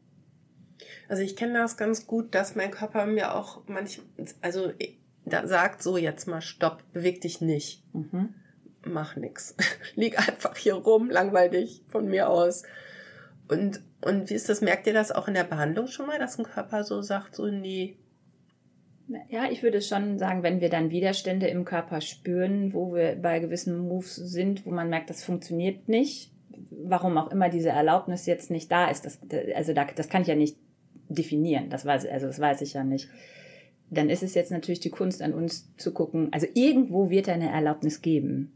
Also 1.08 1.22
ich 1.22 1.36
kenne 1.36 1.54
das 1.54 1.76
ganz 1.76 2.06
gut, 2.06 2.34
dass 2.34 2.54
mein 2.54 2.70
Körper 2.70 3.06
mir 3.06 3.34
auch 3.34 3.62
manchmal, 3.66 4.06
also 4.40 4.72
da 5.24 5.46
sagt 5.46 5.82
so 5.82 5.96
jetzt 5.96 6.26
mal 6.26 6.40
Stopp, 6.40 6.82
beweg 6.92 7.20
dich 7.20 7.40
nicht. 7.40 7.82
Mhm. 7.94 8.34
Mach 8.84 9.16
nix. 9.16 9.54
Lieg 9.94 10.18
einfach 10.18 10.56
hier 10.56 10.74
rum, 10.74 11.10
langweil 11.10 11.50
dich 11.50 11.82
von 11.88 12.06
mir 12.08 12.28
aus. 12.28 12.64
Und, 13.48 13.82
und 14.00 14.30
wie 14.30 14.34
ist 14.34 14.48
das? 14.48 14.60
Merkt 14.60 14.86
ihr 14.86 14.94
das 14.94 15.12
auch 15.12 15.28
in 15.28 15.34
der 15.34 15.44
Behandlung 15.44 15.86
schon 15.86 16.06
mal, 16.06 16.18
dass 16.18 16.38
ein 16.38 16.44
Körper 16.44 16.84
so 16.84 17.02
sagt, 17.02 17.36
so 17.36 17.46
nee? 17.46 17.98
Ja, 19.28 19.50
ich 19.50 19.62
würde 19.62 19.82
schon 19.82 20.18
sagen, 20.18 20.42
wenn 20.42 20.60
wir 20.60 20.70
dann 20.70 20.90
Widerstände 20.90 21.46
im 21.48 21.64
Körper 21.64 22.00
spüren, 22.00 22.72
wo 22.72 22.94
wir 22.94 23.16
bei 23.16 23.40
gewissen 23.40 23.76
Moves 23.78 24.16
sind, 24.16 24.64
wo 24.64 24.70
man 24.70 24.88
merkt, 24.88 25.10
das 25.10 25.22
funktioniert 25.22 25.88
nicht, 25.88 26.32
warum 26.70 27.18
auch 27.18 27.30
immer 27.30 27.48
diese 27.48 27.70
Erlaubnis 27.70 28.26
jetzt 28.26 28.50
nicht 28.50 28.70
da 28.70 28.88
ist, 28.88 29.04
das, 29.04 29.20
also 29.54 29.74
da, 29.74 29.84
das 29.84 30.08
kann 30.08 30.22
ich 30.22 30.28
ja 30.28 30.34
nicht 30.34 30.56
definieren. 31.14 31.70
Das 31.70 31.84
weiß, 31.84 32.06
also 32.06 32.26
das 32.26 32.40
weiß 32.40 32.62
ich 32.62 32.74
ja 32.74 32.84
nicht. 32.84 33.08
Dann 33.90 34.08
ist 34.08 34.22
es 34.22 34.34
jetzt 34.34 34.50
natürlich 34.50 34.80
die 34.80 34.90
Kunst 34.90 35.22
an 35.22 35.34
uns 35.34 35.74
zu 35.76 35.92
gucken. 35.92 36.28
Also 36.32 36.46
irgendwo 36.54 37.10
wird 37.10 37.28
er 37.28 37.34
eine 37.34 37.50
Erlaubnis 37.50 38.00
geben. 38.00 38.52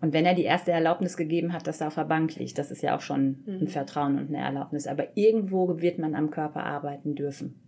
Und 0.00 0.12
wenn 0.12 0.26
er 0.26 0.34
die 0.34 0.44
erste 0.44 0.70
Erlaubnis 0.70 1.16
gegeben 1.16 1.52
hat, 1.52 1.66
dass 1.66 1.80
er 1.80 1.86
auf 1.86 1.94
der 1.94 2.04
Bank 2.04 2.34
liegt, 2.36 2.58
das 2.58 2.70
ist 2.70 2.82
ja 2.82 2.96
auch 2.96 3.00
schon 3.00 3.42
ein 3.46 3.60
mhm. 3.60 3.66
Vertrauen 3.68 4.18
und 4.18 4.28
eine 4.28 4.44
Erlaubnis. 4.44 4.86
Aber 4.86 5.16
irgendwo 5.16 5.80
wird 5.80 5.98
man 5.98 6.14
am 6.14 6.30
Körper 6.30 6.64
arbeiten 6.64 7.14
dürfen. 7.14 7.58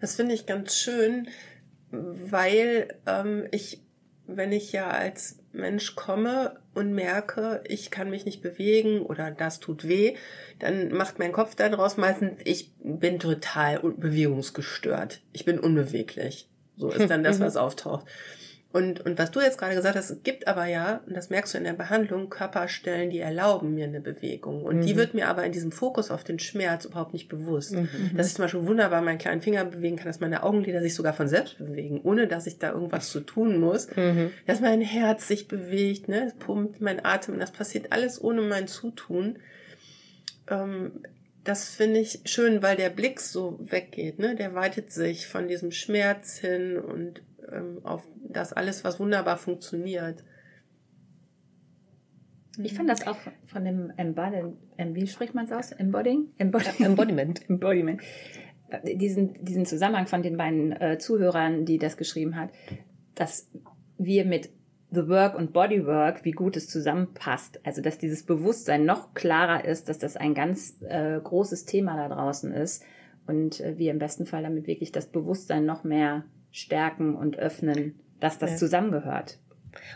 Das 0.00 0.16
finde 0.16 0.34
ich 0.34 0.46
ganz 0.46 0.76
schön, 0.76 1.28
weil 1.90 2.88
ähm, 3.06 3.46
ich, 3.50 3.82
wenn 4.26 4.52
ich 4.52 4.72
ja 4.72 4.88
als 4.88 5.40
Mensch 5.52 5.94
komme 5.94 6.56
und 6.74 6.92
merke, 6.92 7.62
ich 7.66 7.90
kann 7.90 8.10
mich 8.10 8.24
nicht 8.24 8.42
bewegen 8.42 9.02
oder 9.02 9.30
das 9.30 9.60
tut 9.60 9.88
weh, 9.88 10.16
dann 10.58 10.92
macht 10.92 11.18
mein 11.18 11.32
Kopf 11.32 11.54
daraus 11.54 11.96
meistens, 11.96 12.40
ich 12.44 12.70
bin 12.82 13.18
total 13.18 13.80
bewegungsgestört. 13.80 15.20
Ich 15.32 15.44
bin 15.44 15.58
unbeweglich. 15.58 16.48
So 16.76 16.90
ist 16.90 17.08
dann 17.10 17.24
das, 17.24 17.40
was 17.40 17.56
auftaucht. 17.56 18.06
Und, 18.74 19.06
und 19.06 19.20
was 19.20 19.30
du 19.30 19.40
jetzt 19.40 19.56
gerade 19.56 19.76
gesagt 19.76 19.94
hast, 19.94 20.10
es 20.10 20.24
gibt 20.24 20.48
aber 20.48 20.66
ja, 20.66 21.00
und 21.06 21.16
das 21.16 21.30
merkst 21.30 21.54
du 21.54 21.58
in 21.58 21.62
der 21.62 21.74
Behandlung, 21.74 22.28
Körperstellen, 22.28 23.08
die 23.08 23.20
erlauben 23.20 23.72
mir 23.72 23.84
eine 23.84 24.00
Bewegung. 24.00 24.64
Und 24.64 24.78
mhm. 24.78 24.82
die 24.82 24.96
wird 24.96 25.14
mir 25.14 25.28
aber 25.28 25.44
in 25.44 25.52
diesem 25.52 25.70
Fokus 25.70 26.10
auf 26.10 26.24
den 26.24 26.40
Schmerz 26.40 26.84
überhaupt 26.84 27.12
nicht 27.12 27.28
bewusst. 27.28 27.76
Mhm. 27.76 27.88
Dass 28.16 28.26
ich 28.26 28.34
zum 28.34 28.46
Beispiel 28.46 28.66
wunderbar 28.66 29.00
meinen 29.00 29.18
kleinen 29.18 29.42
Finger 29.42 29.64
bewegen 29.64 29.94
kann, 29.94 30.08
dass 30.08 30.18
meine 30.18 30.42
Augenlider 30.42 30.82
sich 30.82 30.96
sogar 30.96 31.12
von 31.12 31.28
selbst 31.28 31.56
bewegen, 31.58 32.00
ohne 32.02 32.26
dass 32.26 32.48
ich 32.48 32.58
da 32.58 32.72
irgendwas 32.72 33.10
zu 33.10 33.20
tun 33.20 33.60
muss. 33.60 33.86
Mhm. 33.94 34.32
Dass 34.44 34.60
mein 34.60 34.80
Herz 34.80 35.28
sich 35.28 35.46
bewegt, 35.46 36.08
ne, 36.08 36.26
es 36.26 36.34
pumpt, 36.34 36.80
mein 36.80 37.04
Atem, 37.04 37.38
das 37.38 37.52
passiert 37.52 37.92
alles 37.92 38.20
ohne 38.20 38.42
mein 38.42 38.66
Zutun. 38.66 39.38
Ähm, 40.50 40.90
das 41.44 41.68
finde 41.68 42.00
ich 42.00 42.22
schön, 42.24 42.60
weil 42.60 42.74
der 42.74 42.90
Blick 42.90 43.20
so 43.20 43.56
weggeht, 43.60 44.18
ne? 44.18 44.34
Der 44.34 44.56
weitet 44.56 44.90
sich 44.92 45.28
von 45.28 45.46
diesem 45.46 45.70
Schmerz 45.70 46.38
hin 46.38 46.76
und 46.76 47.22
auf 47.82 48.06
das 48.28 48.52
alles, 48.52 48.84
was 48.84 49.00
wunderbar 49.00 49.36
funktioniert. 49.36 50.24
Ich 52.58 52.74
fand 52.74 52.88
das 52.88 53.06
auch 53.06 53.16
von 53.46 53.64
dem 53.64 53.92
Embodiment, 53.96 54.56
wie 54.78 55.06
spricht 55.06 55.34
man 55.34 55.46
es 55.46 55.52
aus? 55.52 55.72
Embodying? 55.72 56.28
Embodiment. 56.38 56.80
Embodiment. 56.80 57.40
Embodiment. 57.50 58.02
Äh, 58.68 58.96
diesen, 58.96 59.44
diesen 59.44 59.66
Zusammenhang 59.66 60.06
von 60.06 60.22
den 60.22 60.36
beiden 60.36 60.72
äh, 60.72 60.98
Zuhörern, 60.98 61.64
die 61.64 61.78
das 61.78 61.96
geschrieben 61.96 62.36
hat, 62.36 62.50
dass 63.14 63.50
wir 63.98 64.24
mit 64.24 64.50
The 64.90 65.08
Work 65.08 65.36
und 65.36 65.52
Bodywork, 65.52 66.24
wie 66.24 66.30
gut 66.30 66.56
es 66.56 66.68
zusammenpasst. 66.68 67.60
Also, 67.64 67.82
dass 67.82 67.98
dieses 67.98 68.24
Bewusstsein 68.24 68.84
noch 68.84 69.14
klarer 69.14 69.64
ist, 69.64 69.88
dass 69.88 69.98
das 69.98 70.16
ein 70.16 70.34
ganz 70.34 70.80
äh, 70.82 71.18
großes 71.20 71.64
Thema 71.64 71.96
da 71.96 72.14
draußen 72.14 72.52
ist 72.52 72.84
und 73.26 73.60
äh, 73.60 73.76
wir 73.78 73.90
im 73.90 73.98
besten 73.98 74.26
Fall 74.26 74.42
damit 74.42 74.66
wirklich 74.66 74.92
das 74.92 75.06
Bewusstsein 75.06 75.66
noch 75.66 75.82
mehr 75.82 76.24
stärken 76.54 77.16
und 77.16 77.36
öffnen, 77.36 77.98
dass 78.20 78.38
das 78.38 78.52
ja. 78.52 78.56
zusammengehört. 78.56 79.38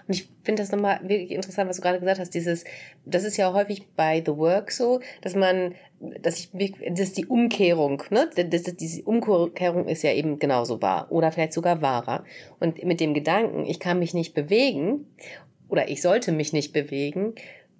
Und 0.09 0.15
ich 0.15 0.29
finde 0.43 0.61
das 0.63 0.73
nochmal 0.73 0.99
wirklich 1.03 1.31
interessant, 1.31 1.71
was 1.71 1.77
du 1.77 1.83
gerade 1.83 2.01
gesagt 2.01 2.19
hast. 2.19 2.35
Dieses, 2.35 2.65
das 3.05 3.23
ist 3.23 3.37
ja 3.37 3.53
häufig 3.53 3.87
bei 3.95 4.21
The 4.27 4.37
Work 4.37 4.73
so, 4.73 5.01
dass 5.23 5.37
man, 5.37 5.77
dass 6.21 6.41
ich, 6.41 6.51
das 6.91 6.99
ist 6.99 7.17
die 7.17 7.27
Umkehrung, 7.27 8.03
ne? 8.11 8.29
Das, 8.35 8.65
das, 8.65 8.77
diese 8.77 9.05
Umkehrung 9.05 9.87
ist 9.87 10.03
ja 10.03 10.13
eben 10.13 10.41
genauso 10.41 10.83
wahr 10.83 11.13
oder 11.13 11.31
vielleicht 11.31 11.53
sogar 11.53 11.81
wahrer. 11.81 12.25
Und 12.59 12.83
mit 12.83 12.99
dem 12.99 13.15
Gedanken, 13.15 13.65
ich 13.65 13.79
kann 13.79 14.01
mich 14.01 14.13
nicht 14.13 14.35
bewegen 14.35 15.07
oder 15.69 15.89
ich 15.89 16.03
sollte 16.03 16.33
mich 16.33 16.53
nicht 16.53 16.73
bewegen, 16.73 17.35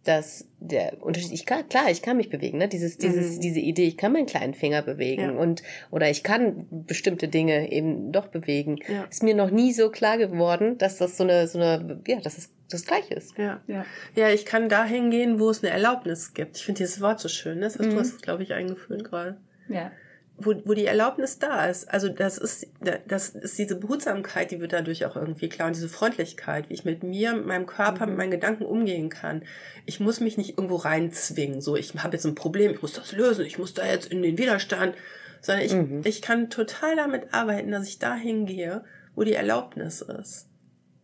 dass 0.05 0.49
der 0.59 1.03
Unterschied, 1.03 1.33
ich 1.33 1.45
kann, 1.45 1.69
klar, 1.69 1.91
ich 1.91 2.03
kann 2.03 2.17
mich 2.17 2.31
bewegen, 2.31 2.59
ne? 2.59 2.69
Dieses, 2.69 2.99
dieses, 2.99 3.37
mhm. 3.37 3.41
diese 3.41 3.61
Idee, 3.61 3.87
ich 3.87 3.97
kann 3.97 4.13
meinen 4.13 4.27
kleinen 4.27 4.55
Finger 4.55 4.83
bewegen 4.83 5.23
ja. 5.23 5.31
und, 5.31 5.63
oder 5.91 6.09
ich 6.09 6.23
kann 6.23 6.67
bestimmte 6.71 7.29
Dinge 7.29 7.71
eben 7.71 8.13
doch 8.13 8.29
bewegen. 8.29 8.79
Ja. 8.89 9.05
Ist 9.05 9.23
mir 9.23 9.35
noch 9.35 9.51
nie 9.51 9.73
so 9.73 9.91
klar 9.91 10.19
geworden, 10.19 10.79
dass 10.79 10.97
das 10.97 11.17
so 11.17 11.25
eine, 11.25 11.47
so 11.47 11.59
eine, 11.59 12.01
ja, 12.07 12.21
dass 12.21 12.39
es 12.39 12.51
das 12.71 12.85
Gleiche 12.85 13.15
ist. 13.15 13.37
Ja. 13.39 13.63
ja. 13.67 13.85
Ja, 14.15 14.31
ich 14.31 14.45
kann 14.45 14.69
dahin 14.69 15.11
gehen, 15.11 15.41
wo 15.41 15.51
es 15.51 15.63
eine 15.63 15.73
Erlaubnis 15.73 16.35
gibt. 16.35 16.57
Ich 16.57 16.65
finde 16.65 16.79
dieses 16.79 17.01
Wort 17.01 17.21
so 17.21 17.29
schön, 17.29 17.59
ne? 17.59 17.67
Das 17.67 17.79
hast 17.79 17.87
mhm. 17.87 17.91
du 17.91 18.01
hast, 18.01 18.23
glaube 18.23 18.43
ich, 18.43 18.53
eingeführt 18.53 19.05
gerade. 19.05 19.37
Ja 19.69 19.91
wo, 20.39 20.55
wo 20.65 20.75
die 20.75 20.87
Erlaubnis 20.87 21.39
da 21.39 21.67
ist. 21.67 21.93
Also 21.93 22.09
das 22.09 22.39
ist, 22.39 22.69
das 23.07 23.31
ist 23.31 23.59
diese 23.59 23.77
Behutsamkeit, 23.77 24.51
die 24.51 24.61
wird 24.61 24.73
dadurch 24.73 25.05
auch 25.05 25.17
irgendwie 25.17 25.49
klar 25.49 25.67
und 25.67 25.77
diese 25.77 25.89
Freundlichkeit, 25.89 26.69
wie 26.69 26.75
ich 26.75 26.85
mit 26.85 27.03
mir, 27.03 27.35
mit 27.35 27.47
meinem 27.47 27.67
Körper, 27.67 28.07
mhm. 28.07 28.13
mit 28.13 28.19
meinen 28.19 28.31
Gedanken 28.31 28.65
umgehen 28.65 29.09
kann. 29.09 29.43
Ich 29.85 29.99
muss 29.99 30.21
mich 30.21 30.39
nicht 30.39 30.51
irgendwo 30.51 30.77
reinzwingen, 30.77 31.61
so 31.61 31.77
ich 31.77 31.93
habe 31.95 32.17
jetzt 32.17 32.25
ein 32.25 32.37
Problem, 32.37 32.73
ich 32.73 32.83
muss 32.83 32.93
das 32.93 33.13
lösen, 33.13 33.45
ich 33.45 33.59
muss 33.59 33.75
da 33.75 33.85
jetzt 33.85 34.11
in 34.13 34.23
den 34.23 34.39
Widerstand, 34.39 34.95
sondern 35.41 35.65
ich, 35.65 35.75
mhm. 35.75 36.03
ich 36.05 36.23
kann 36.23 36.51
total 36.51 36.95
damit 36.95 37.35
arbeiten, 37.35 37.73
dass 37.73 37.89
ich 37.89 37.99
dahin 37.99 38.47
gehe, 38.47 38.85
wo 39.15 39.25
die 39.25 39.35
Erlaubnis 39.35 40.03
ist. 40.03 40.49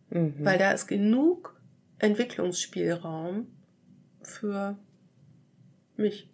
Mhm. 0.09 0.35
Weil 0.39 0.57
da 0.57 0.71
ist 0.71 0.87
genug 0.87 1.59
Entwicklungsspielraum 1.99 3.47
für 4.21 4.77
mich. 5.97 6.29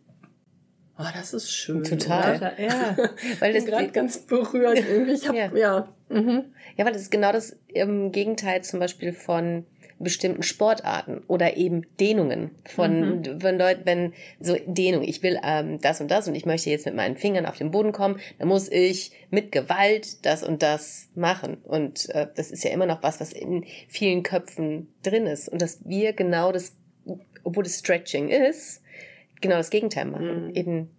Oh, 1.01 1.11
das 1.13 1.33
ist 1.33 1.51
schön. 1.51 1.83
Total. 1.83 2.37
Oder? 2.37 2.59
Ja. 2.59 2.97
weil 3.39 3.53
das 3.53 3.65
gerade 3.65 3.89
ganz 3.89 4.19
berührt 4.19 4.77
irgendwie. 4.77 5.13
Ich 5.13 5.27
hab, 5.27 5.35
ja. 5.35 5.51
Ja. 5.55 5.87
Mhm. 6.09 6.45
ja, 6.77 6.85
weil 6.85 6.93
das 6.93 7.03
ist 7.03 7.11
genau 7.11 7.31
das 7.31 7.57
im 7.67 8.11
Gegenteil 8.11 8.63
zum 8.63 8.79
Beispiel 8.79 9.13
von 9.13 9.65
bestimmten 10.03 10.43
Sportarten 10.43 11.23
oder 11.27 11.57
eben 11.57 11.85
Dehnungen 11.99 12.51
von 12.65 13.19
mhm. 13.19 13.43
wenn 13.43 13.57
Leute 13.57 13.81
wenn 13.85 14.13
so 14.39 14.57
Dehnung 14.65 15.03
ich 15.03 15.21
will 15.23 15.39
ähm, 15.43 15.79
das 15.79 16.01
und 16.01 16.09
das 16.09 16.27
und 16.27 16.35
ich 16.35 16.45
möchte 16.45 16.69
jetzt 16.69 16.85
mit 16.85 16.95
meinen 16.95 17.17
Fingern 17.17 17.45
auf 17.45 17.57
den 17.57 17.71
Boden 17.71 17.91
kommen 17.91 18.19
dann 18.39 18.47
muss 18.47 18.67
ich 18.69 19.11
mit 19.29 19.51
Gewalt 19.51 20.25
das 20.25 20.43
und 20.43 20.63
das 20.63 21.09
machen 21.15 21.57
und 21.63 22.09
äh, 22.09 22.27
das 22.35 22.51
ist 22.51 22.63
ja 22.63 22.71
immer 22.71 22.87
noch 22.87 23.03
was 23.03 23.19
was 23.19 23.31
in 23.31 23.65
vielen 23.87 24.23
Köpfen 24.23 24.87
drin 25.03 25.27
ist 25.27 25.49
und 25.49 25.61
dass 25.61 25.79
wir 25.85 26.13
genau 26.13 26.51
das 26.51 26.75
obwohl 27.43 27.65
es 27.65 27.79
Stretching 27.79 28.29
ist 28.29 28.80
genau 29.41 29.57
das 29.57 29.69
Gegenteil 29.69 30.05
machen. 30.05 30.47
Mhm. 30.47 30.55
Eben 30.55 30.89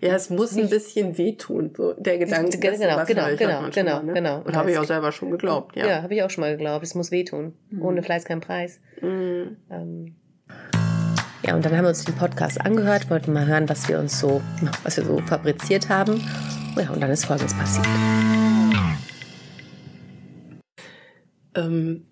ja, 0.00 0.14
es 0.14 0.30
muss 0.30 0.56
ein 0.56 0.70
bisschen 0.70 1.18
wehtun, 1.18 1.72
so 1.76 1.92
der 1.94 2.18
Gedanke. 2.18 2.58
Genau, 2.58 2.76
genau, 2.78 3.04
genau, 3.04 3.36
genau, 3.36 3.70
genau, 3.70 4.02
ne? 4.02 4.12
genau. 4.14 4.40
Und 4.42 4.56
habe 4.56 4.70
ich 4.70 4.78
auch 4.78 4.84
selber 4.84 5.12
schon 5.12 5.30
geglaubt, 5.30 5.76
ja. 5.76 5.86
Ja, 5.86 6.02
habe 6.02 6.14
ich 6.14 6.22
auch 6.22 6.30
schon 6.30 6.42
mal 6.42 6.56
geglaubt. 6.56 6.84
Es 6.84 6.94
muss 6.94 7.10
wehtun. 7.10 7.54
Mhm. 7.70 7.82
Ohne 7.82 8.02
Fleiß 8.02 8.24
kein 8.24 8.40
Preis. 8.40 8.80
Mhm. 9.00 9.56
Ähm. 9.70 10.16
Ja, 11.44 11.54
und 11.54 11.64
dann 11.64 11.76
haben 11.76 11.84
wir 11.84 11.88
uns 11.88 12.04
den 12.04 12.14
Podcast 12.14 12.60
angehört, 12.60 13.10
wollten 13.10 13.32
mal 13.32 13.46
hören, 13.46 13.68
was 13.68 13.88
wir 13.88 13.98
uns 13.98 14.18
so, 14.18 14.40
was 14.82 14.96
wir 14.96 15.04
so 15.04 15.18
fabriziert 15.18 15.88
haben. 15.88 16.20
Ja, 16.76 16.90
und 16.90 17.00
dann 17.00 17.10
ist 17.10 17.24
Folgendes 17.24 17.54
passiert. 17.54 17.86
Ähm 21.54 22.04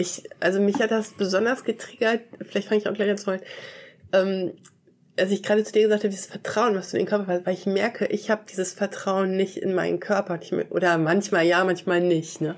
ich, 0.00 0.24
also 0.40 0.60
mich 0.60 0.76
hat 0.80 0.90
das 0.90 1.10
besonders 1.10 1.64
getriggert, 1.64 2.22
vielleicht 2.48 2.68
fange 2.68 2.80
ich 2.80 2.88
auch 2.88 2.94
gleich 2.94 3.10
an 3.10 3.18
zu 3.18 3.26
heulen, 3.26 3.42
ähm, 4.12 4.52
als 5.18 5.30
ich 5.30 5.42
gerade 5.42 5.62
zu 5.64 5.72
dir 5.72 5.82
gesagt 5.82 6.02
habe, 6.02 6.10
dieses 6.10 6.26
Vertrauen, 6.26 6.74
was 6.74 6.90
du 6.90 6.96
in 6.96 7.04
den 7.04 7.08
Körper 7.08 7.26
hast, 7.26 7.46
weil 7.46 7.54
ich 7.54 7.66
merke, 7.66 8.06
ich 8.06 8.30
habe 8.30 8.42
dieses 8.50 8.72
Vertrauen 8.72 9.36
nicht 9.36 9.58
in 9.58 9.74
meinen 9.74 10.00
Körper, 10.00 10.40
oder 10.70 10.98
manchmal 10.98 11.44
ja, 11.44 11.62
manchmal 11.64 12.00
nicht, 12.00 12.40
ne? 12.40 12.56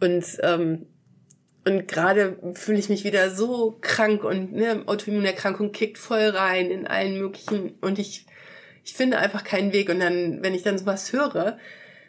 Und 0.00 0.24
ähm, 0.42 0.86
und 1.64 1.86
gerade 1.86 2.36
fühle 2.54 2.78
ich 2.78 2.88
mich 2.88 3.04
wieder 3.04 3.30
so 3.30 3.78
krank 3.80 4.24
und 4.24 4.52
ne, 4.52 4.82
Autoimmunerkrankung 4.86 5.70
kickt 5.70 5.96
voll 5.96 6.28
rein 6.30 6.70
in 6.70 6.88
allen 6.88 7.18
möglichen. 7.18 7.74
Und 7.80 7.98
ich 7.98 8.26
ich 8.84 8.94
finde 8.94 9.18
einfach 9.18 9.44
keinen 9.44 9.72
Weg. 9.72 9.88
Und 9.88 10.00
dann 10.00 10.42
wenn 10.42 10.54
ich 10.54 10.64
dann 10.64 10.78
sowas 10.78 11.12
höre, 11.12 11.58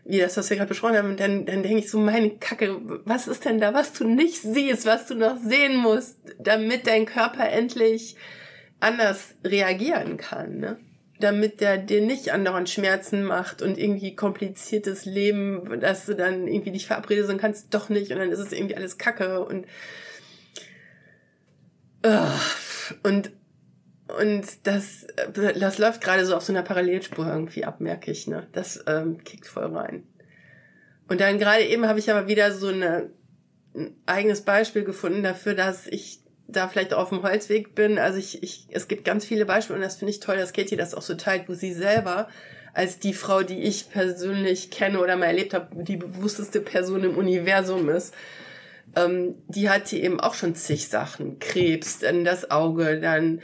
wie 0.06 0.20
das, 0.20 0.36
was 0.36 0.50
wir 0.50 0.58
gerade 0.58 0.70
besprochen 0.70 0.98
haben, 0.98 1.18
dann, 1.18 1.46
dann 1.46 1.64
denke 1.64 1.80
ich 1.80 1.90
so, 1.90 2.00
meine 2.00 2.32
Kacke, 2.32 2.78
was 3.06 3.28
ist 3.28 3.46
denn 3.46 3.60
da, 3.60 3.74
was 3.74 3.94
du 3.94 4.06
nicht 4.06 4.42
siehst, 4.42 4.86
was 4.86 5.08
du 5.08 5.16
noch 5.16 5.38
sehen 5.38 5.78
musst, 5.78 6.18
damit 6.40 6.88
dein 6.88 7.06
Körper 7.06 7.50
endlich 7.50 8.18
anders 8.80 9.36
reagieren 9.46 10.18
kann, 10.18 10.58
ne? 10.58 10.78
Damit 11.20 11.62
der 11.62 11.78
dir 11.78 12.02
nicht 12.02 12.34
andauernd 12.34 12.70
Schmerzen 12.70 13.24
macht 13.24 13.62
und 13.62 13.78
irgendwie 13.78 14.14
kompliziertes 14.14 15.06
Leben, 15.06 15.80
dass 15.80 16.06
du 16.06 16.16
dann 16.16 16.48
irgendwie 16.48 16.72
dich 16.72 16.88
verabredest 16.88 17.30
und 17.30 17.38
kannst 17.38 17.74
doch 17.74 17.88
nicht 17.88 18.12
und 18.12 18.18
dann 18.18 18.32
ist 18.32 18.40
es 18.40 18.52
irgendwie 18.52 18.76
alles 18.76 18.98
Kacke 18.98 19.46
und 19.46 19.66
uh, 22.06 22.28
und 23.04 23.32
und 24.20 24.46
das, 24.64 25.08
das 25.34 25.78
läuft 25.78 26.02
gerade 26.02 26.26
so 26.26 26.36
auf 26.36 26.44
so 26.44 26.54
einer 26.54 26.64
Parallelspur 26.64 27.28
irgendwie 27.28 27.66
ab, 27.66 27.80
merke 27.80 28.12
ich, 28.12 28.28
ne? 28.28 28.48
Das 28.52 28.84
ähm, 28.88 29.24
kickt 29.24 29.48
voll 29.48 29.76
rein. 29.76 30.04
Und 31.08 31.22
dann 31.22 31.40
gerade 31.40 31.64
eben 31.64 31.88
habe 31.88 32.00
ich 32.00 32.10
aber 32.10 32.28
wieder 32.28 32.52
so 32.52 32.68
eine, 32.68 33.10
ein 33.76 33.96
eigenes 34.06 34.42
Beispiel 34.42 34.84
gefunden 34.84 35.24
dafür, 35.24 35.54
dass 35.54 35.88
ich 35.88 36.20
da 36.48 36.68
vielleicht 36.68 36.94
auf 36.94 37.10
dem 37.10 37.24
Holzweg 37.24 37.76
bin. 37.76 38.00
Also 38.00 38.20
ich, 38.20 38.44
ich, 38.44 38.68
es 38.72 38.88
gibt 38.88 39.06
ganz 39.06 39.26
viele 39.26 39.46
Beispiele 39.46 39.78
und 39.78 39.84
das 39.84 39.96
finde 39.96 40.12
ich 40.12 40.20
toll, 40.20 40.38
dass 40.38 40.54
Katie 40.54 40.76
das 40.76 40.94
auch 40.94 41.02
so 41.02 41.16
teilt, 41.16 41.50
wo 41.50 41.54
sie 41.54 41.74
selber 41.74 42.28
als 42.74 43.00
die 43.00 43.14
Frau, 43.14 43.44
die 43.44 43.62
ich 43.62 43.90
persönlich 43.90 44.72
kenne 44.72 45.00
oder 45.00 45.16
mal 45.16 45.28
erlebt 45.28 45.54
habe, 45.54 45.84
die 45.84 45.98
bewussteste 45.98 46.60
Person 46.62 47.04
im 47.04 47.18
Universum 47.18 47.90
ist. 47.90 48.14
Ähm, 48.96 49.36
die 49.48 49.70
hatte 49.70 49.98
eben 49.98 50.20
auch 50.20 50.34
schon 50.34 50.56
zig 50.56 50.88
Sachen. 50.88 51.40
Krebs, 51.40 52.00
dann 52.00 52.26
das 52.26 52.52
Auge, 52.52 53.00
dann 53.00 53.42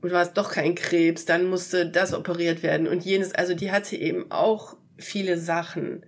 und 0.00 0.10
du 0.10 0.16
hast 0.16 0.34
doch 0.34 0.52
kein 0.52 0.74
Krebs, 0.74 1.24
dann 1.24 1.46
musste 1.46 1.86
das 1.86 2.14
operiert 2.14 2.62
werden 2.62 2.86
und 2.86 3.04
jenes. 3.04 3.34
Also 3.34 3.54
die 3.54 3.72
hatte 3.72 3.96
eben 3.96 4.30
auch 4.30 4.76
viele 4.96 5.38
Sachen, 5.38 6.04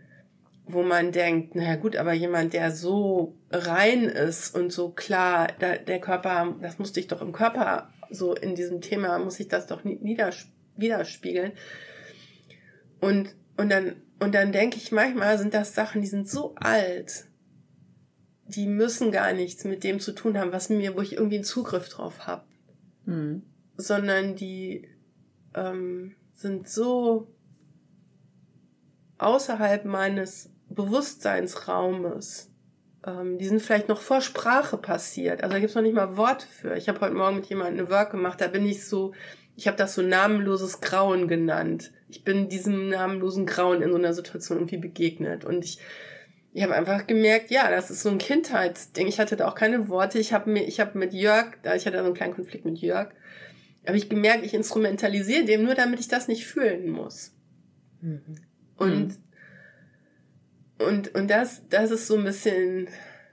wo 0.67 0.83
man 0.83 1.11
denkt, 1.11 1.57
naja 1.57 1.75
gut, 1.77 1.97
aber 1.97 2.13
jemand, 2.13 2.53
der 2.53 2.71
so 2.71 3.37
rein 3.51 4.05
ist 4.05 4.55
und 4.55 4.73
so 4.73 4.91
klar, 4.91 5.49
der, 5.61 5.79
der 5.79 6.01
Körper, 6.01 6.57
das 6.61 6.79
musste 6.79 7.01
ich 7.01 7.09
doch 7.09 7.21
im 7.21 7.33
Körper 7.33 7.93
so 8.11 8.35
in 8.35 8.55
diesem 8.55 8.81
Thema, 8.81 9.19
muss 9.19 9.41
ich 9.41 9.49
das 9.49 9.67
doch 9.67 9.85
widerspiegeln. 9.85 11.53
Und, 13.01 13.35
und 13.57 13.71
dann, 13.71 13.97
und 14.21 14.35
dann 14.35 14.53
denke 14.53 14.77
ich 14.77 14.93
manchmal 14.93 15.39
sind 15.39 15.55
das 15.55 15.75
Sachen, 15.75 16.01
die 16.01 16.07
sind 16.07 16.29
so 16.29 16.55
alt, 16.57 17.25
die 18.47 18.67
müssen 18.67 19.11
gar 19.11 19.33
nichts 19.33 19.65
mit 19.65 19.83
dem 19.83 19.99
zu 19.99 20.13
tun 20.13 20.39
haben, 20.39 20.53
was 20.53 20.69
mir, 20.69 20.97
wo 20.97 21.01
ich 21.01 21.15
irgendwie 21.15 21.37
einen 21.37 21.45
Zugriff 21.45 21.89
drauf 21.89 22.27
habe. 22.29 22.45
Mhm 23.05 23.50
sondern 23.81 24.37
die 24.37 24.89
ähm, 25.55 26.15
sind 26.35 26.69
so 26.69 27.29
außerhalb 29.19 29.85
meines 29.85 30.51
Bewusstseinsraumes. 30.69 32.51
Ähm, 33.07 33.39
die 33.39 33.47
sind 33.47 33.61
vielleicht 33.61 33.89
noch 33.89 34.01
vor 34.01 34.21
Sprache 34.21 34.77
passiert. 34.77 35.43
Also 35.43 35.55
da 35.55 35.61
gibt's 35.61 35.75
noch 35.75 35.83
nicht 35.83 35.95
mal 35.95 36.17
Worte 36.17 36.47
für. 36.47 36.77
Ich 36.77 36.89
habe 36.89 37.01
heute 37.01 37.15
Morgen 37.15 37.37
mit 37.37 37.47
jemandem 37.47 37.81
eine 37.81 37.91
Work 37.91 38.13
gemacht, 38.13 38.41
da 38.41 38.49
bin 38.49 38.67
ich 38.67 38.87
so, 38.87 39.13
ich 39.57 39.67
habe 39.67 39.77
das 39.77 39.95
so 39.95 40.03
namenloses 40.03 40.81
Grauen 40.81 41.29
genannt. 41.29 41.93
Ich 42.09 42.25
bin 42.25 42.49
diesem 42.49 42.89
namenlosen 42.89 43.47
Grauen 43.47 43.83
in 43.83 43.91
so 43.91 43.99
einer 43.99 44.15
Situation 44.15 44.59
irgendwie 44.59 44.79
begegnet. 44.79 45.45
Und 45.45 45.65
ich, 45.65 45.79
ich 46.53 46.63
habe 46.63 46.75
einfach 46.75 47.07
gemerkt, 47.07 47.51
ja, 47.51 47.71
das 47.71 47.91
ist 47.91 48.03
so 48.03 48.09
ein 48.09 48.19
Kindheitsding. 48.19 49.07
Ich 49.07 49.21
hatte 49.21 49.37
da 49.37 49.49
auch 49.49 49.55
keine 49.55 49.89
Worte. 49.89 50.19
Ich 50.19 50.33
habe 50.33 50.51
mir, 50.51 50.67
ich 50.67 50.81
habe 50.81 50.99
mit 50.99 51.13
Jörg, 51.13 51.53
ich 51.77 51.87
hatte 51.87 51.99
so 51.99 52.05
einen 52.05 52.15
kleinen 52.15 52.35
Konflikt 52.35 52.65
mit 52.65 52.79
Jörg, 52.79 53.11
habe 53.87 53.97
ich 53.97 54.09
gemerkt, 54.09 54.45
ich 54.45 54.55
instrumentalisiere 54.55 55.45
dem 55.45 55.65
nur, 55.65 55.75
damit 55.75 56.01
ich 56.01 56.09
das 56.09 56.29
nicht 56.29 56.47
fühlen 56.47 56.91
muss. 56.91 57.33
Mhm. 58.01 58.23
Und, 58.77 59.09
mhm. 59.09 60.87
und, 60.87 61.15
und 61.15 61.31
das, 61.31 61.69
das 61.69 61.91
ist 61.91 62.07
so 62.07 62.17
ein 62.17 62.25
bisschen, 62.25 62.89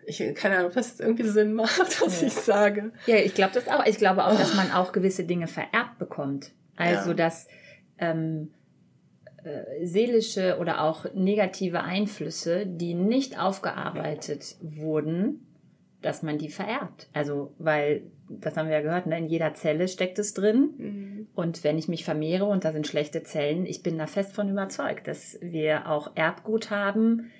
ich 0.05 0.23
keine 0.35 0.55
Ahnung, 0.55 0.69
ob 0.69 0.73
das 0.73 0.99
irgendwie 0.99 1.27
Sinn 1.27 1.53
macht, 1.53 2.01
was 2.01 2.21
ja. 2.21 2.27
ich 2.27 2.33
sage. 2.33 2.91
Ja, 3.05 3.17
ich 3.17 3.33
glaube 3.33 3.53
das 3.53 3.67
auch. 3.67 3.85
Ich 3.85 3.97
glaube 3.97 4.25
auch, 4.25 4.33
oh. 4.33 4.37
dass 4.37 4.55
man 4.55 4.71
auch 4.71 4.91
gewisse 4.91 5.25
Dinge 5.25 5.47
vererbt 5.47 5.97
bekommt. 5.99 6.51
Also, 6.75 7.09
ja. 7.09 7.15
dass, 7.15 7.47
ähm, 7.97 8.51
äh, 9.47 9.85
seelische 9.85 10.57
oder 10.59 10.81
auch 10.81 11.05
negative 11.13 11.81
Einflüsse, 11.81 12.65
die 12.65 12.93
nicht 12.93 13.39
aufgearbeitet 13.39 14.57
wurden, 14.61 15.47
dass 16.01 16.21
man 16.21 16.37
die 16.37 16.49
vererbt. 16.49 17.07
Also, 17.13 17.53
weil, 17.57 18.03
das 18.29 18.57
haben 18.57 18.67
wir 18.67 18.75
ja 18.75 18.81
gehört, 18.81 19.07
ne, 19.07 19.17
in 19.17 19.27
jeder 19.27 19.53
Zelle 19.53 19.88
steckt 19.88 20.19
es 20.19 20.34
drin. 20.34 20.74
Mhm. 20.77 21.27
Und 21.34 21.63
wenn 21.63 21.77
ich 21.77 21.88
mich 21.88 22.03
vermehre 22.03 22.46
und 22.46 22.65
da 22.65 22.72
sind 22.72 22.88
schlechte 22.88 23.24
Zellen, 23.24 23.65
ich 23.65 23.84
bin 23.84 23.98
da 23.98 24.07
fest 24.07 24.34
von 24.34 24.50
überzeugt, 24.50 25.07
dass 25.07 25.38
wir 25.41 25.89
auch 25.89 26.12
Erbgut 26.15 26.69
haben, 26.69 27.31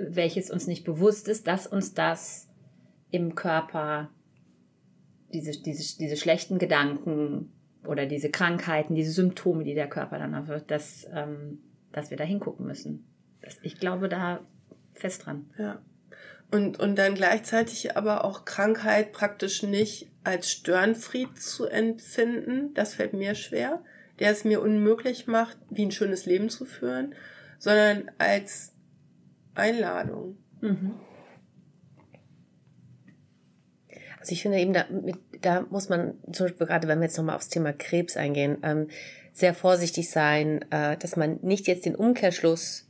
welches 0.00 0.50
uns 0.50 0.66
nicht 0.66 0.84
bewusst 0.84 1.28
ist, 1.28 1.46
dass 1.46 1.66
uns 1.66 1.94
das 1.94 2.48
im 3.10 3.34
Körper 3.34 4.10
diese, 5.32 5.60
diese, 5.60 5.98
diese 5.98 6.16
schlechten 6.16 6.58
Gedanken 6.58 7.52
oder 7.86 8.06
diese 8.06 8.30
Krankheiten, 8.30 8.94
diese 8.94 9.12
Symptome, 9.12 9.64
die 9.64 9.74
der 9.74 9.88
Körper 9.88 10.18
dann 10.18 10.34
hat, 10.34 10.70
dass, 10.70 11.06
ähm, 11.12 11.60
dass 11.92 12.10
wir 12.10 12.16
da 12.16 12.24
hingucken 12.24 12.66
müssen. 12.66 13.06
Ich 13.62 13.78
glaube 13.78 14.08
da 14.08 14.40
fest 14.94 15.26
dran. 15.26 15.50
Ja. 15.58 15.82
Und, 16.54 16.78
und 16.78 16.94
dann 16.96 17.16
gleichzeitig 17.16 17.96
aber 17.96 18.24
auch 18.24 18.44
Krankheit 18.44 19.10
praktisch 19.10 19.64
nicht 19.64 20.08
als 20.22 20.52
Störenfried 20.52 21.36
zu 21.42 21.66
empfinden, 21.66 22.72
das 22.74 22.94
fällt 22.94 23.12
mir 23.12 23.34
schwer, 23.34 23.82
der 24.20 24.30
es 24.30 24.44
mir 24.44 24.62
unmöglich 24.62 25.26
macht, 25.26 25.58
wie 25.68 25.84
ein 25.84 25.90
schönes 25.90 26.26
Leben 26.26 26.50
zu 26.50 26.64
führen, 26.64 27.16
sondern 27.58 28.08
als 28.18 28.72
Einladung. 29.56 30.36
Mhm. 30.60 30.92
Also 34.20 34.30
ich 34.30 34.42
finde 34.42 34.60
eben, 34.60 34.74
da, 34.74 34.86
da 35.40 35.62
muss 35.70 35.88
man 35.88 36.14
zum 36.30 36.46
Beispiel 36.46 36.68
gerade, 36.68 36.86
wenn 36.86 37.00
wir 37.00 37.06
jetzt 37.06 37.18
nochmal 37.18 37.34
aufs 37.34 37.48
Thema 37.48 37.72
Krebs 37.72 38.16
eingehen, 38.16 38.58
ähm, 38.62 38.86
sehr 39.32 39.54
vorsichtig 39.54 40.08
sein, 40.08 40.64
äh, 40.70 40.96
dass 40.98 41.16
man 41.16 41.40
nicht 41.42 41.66
jetzt 41.66 41.84
den 41.84 41.96
Umkehrschluss 41.96 42.86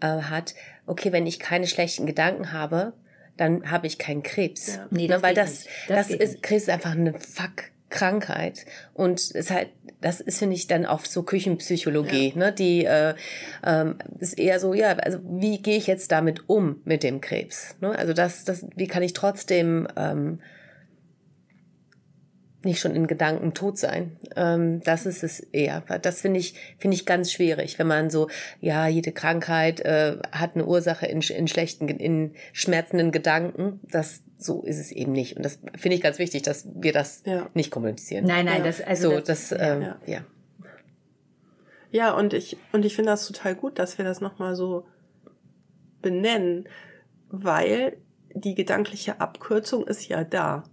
äh, 0.00 0.06
hat, 0.06 0.54
okay, 0.86 1.12
wenn 1.12 1.26
ich 1.26 1.38
keine 1.38 1.66
schlechten 1.66 2.06
Gedanken 2.06 2.52
habe, 2.52 2.92
dann 3.36 3.70
habe 3.70 3.86
ich 3.86 3.98
keinen 3.98 4.22
Krebs. 4.22 4.76
Ja. 4.76 4.86
Nee, 4.90 5.08
das 5.08 5.22
weil 5.22 5.34
das, 5.34 5.64
das, 5.88 6.08
das 6.08 6.10
ist, 6.10 6.42
Krebs 6.42 6.64
ist 6.64 6.70
einfach 6.70 6.92
eine 6.92 7.14
Fuck 7.14 7.70
Krankheit 7.94 8.66
und 8.92 9.20
es 9.20 9.30
ist 9.30 9.50
halt 9.50 9.68
das 10.00 10.20
ist 10.20 10.40
finde 10.40 10.56
ich 10.56 10.66
dann 10.66 10.84
auch 10.84 11.04
so 11.04 11.22
Küchenpsychologie 11.22 12.30
ja. 12.30 12.36
ne 12.36 12.52
die 12.52 12.84
äh, 12.84 13.14
ähm, 13.64 13.98
ist 14.18 14.36
eher 14.36 14.58
so 14.58 14.74
ja 14.74 14.94
also 14.96 15.20
wie 15.22 15.62
gehe 15.62 15.76
ich 15.76 15.86
jetzt 15.86 16.10
damit 16.10 16.48
um 16.48 16.80
mit 16.84 17.04
dem 17.04 17.20
Krebs 17.20 17.76
ne 17.80 17.96
also 17.96 18.12
das 18.12 18.44
das 18.44 18.66
wie 18.74 18.88
kann 18.88 19.04
ich 19.04 19.12
trotzdem 19.12 19.86
ähm, 19.96 20.40
nicht 22.64 22.80
schon 22.80 22.94
in 22.94 23.06
Gedanken 23.06 23.54
tot 23.54 23.78
sein. 23.78 24.16
Ähm, 24.36 24.80
das 24.82 25.06
ist 25.06 25.22
es 25.22 25.40
eher. 25.40 25.82
Das 26.02 26.20
finde 26.20 26.40
ich, 26.40 26.54
finde 26.78 26.96
ich 26.96 27.06
ganz 27.06 27.32
schwierig, 27.32 27.78
wenn 27.78 27.86
man 27.86 28.10
so, 28.10 28.28
ja, 28.60 28.86
jede 28.86 29.12
Krankheit 29.12 29.80
äh, 29.80 30.18
hat 30.32 30.54
eine 30.54 30.66
Ursache 30.66 31.06
in, 31.06 31.20
in 31.20 31.48
schlechten, 31.48 31.88
in 31.88 32.34
schmerzenden 32.52 33.12
Gedanken. 33.12 33.80
Das, 33.90 34.22
so 34.38 34.62
ist 34.62 34.78
es 34.78 34.92
eben 34.92 35.12
nicht. 35.12 35.36
Und 35.36 35.44
das 35.44 35.58
finde 35.76 35.96
ich 35.96 36.02
ganz 36.02 36.18
wichtig, 36.18 36.42
dass 36.42 36.66
wir 36.74 36.92
das 36.92 37.22
ja. 37.24 37.48
nicht 37.54 37.70
kommunizieren. 37.70 38.24
Nein, 38.24 38.46
nein, 38.46 38.58
ja. 38.58 38.64
das, 38.64 38.80
also 38.80 39.10
so, 39.10 39.20
das, 39.20 39.48
das 39.48 39.52
ähm, 39.52 39.82
ja. 39.82 39.96
ja. 40.06 40.24
Ja, 41.90 42.12
und 42.12 42.32
ich, 42.32 42.56
und 42.72 42.84
ich 42.84 42.96
finde 42.96 43.12
das 43.12 43.24
total 43.24 43.54
gut, 43.54 43.78
dass 43.78 43.98
wir 43.98 44.04
das 44.04 44.20
nochmal 44.20 44.56
so 44.56 44.84
benennen, 46.02 46.68
weil 47.28 47.96
die 48.34 48.56
gedankliche 48.56 49.20
Abkürzung 49.20 49.86
ist 49.86 50.08
ja 50.08 50.24
da. 50.24 50.64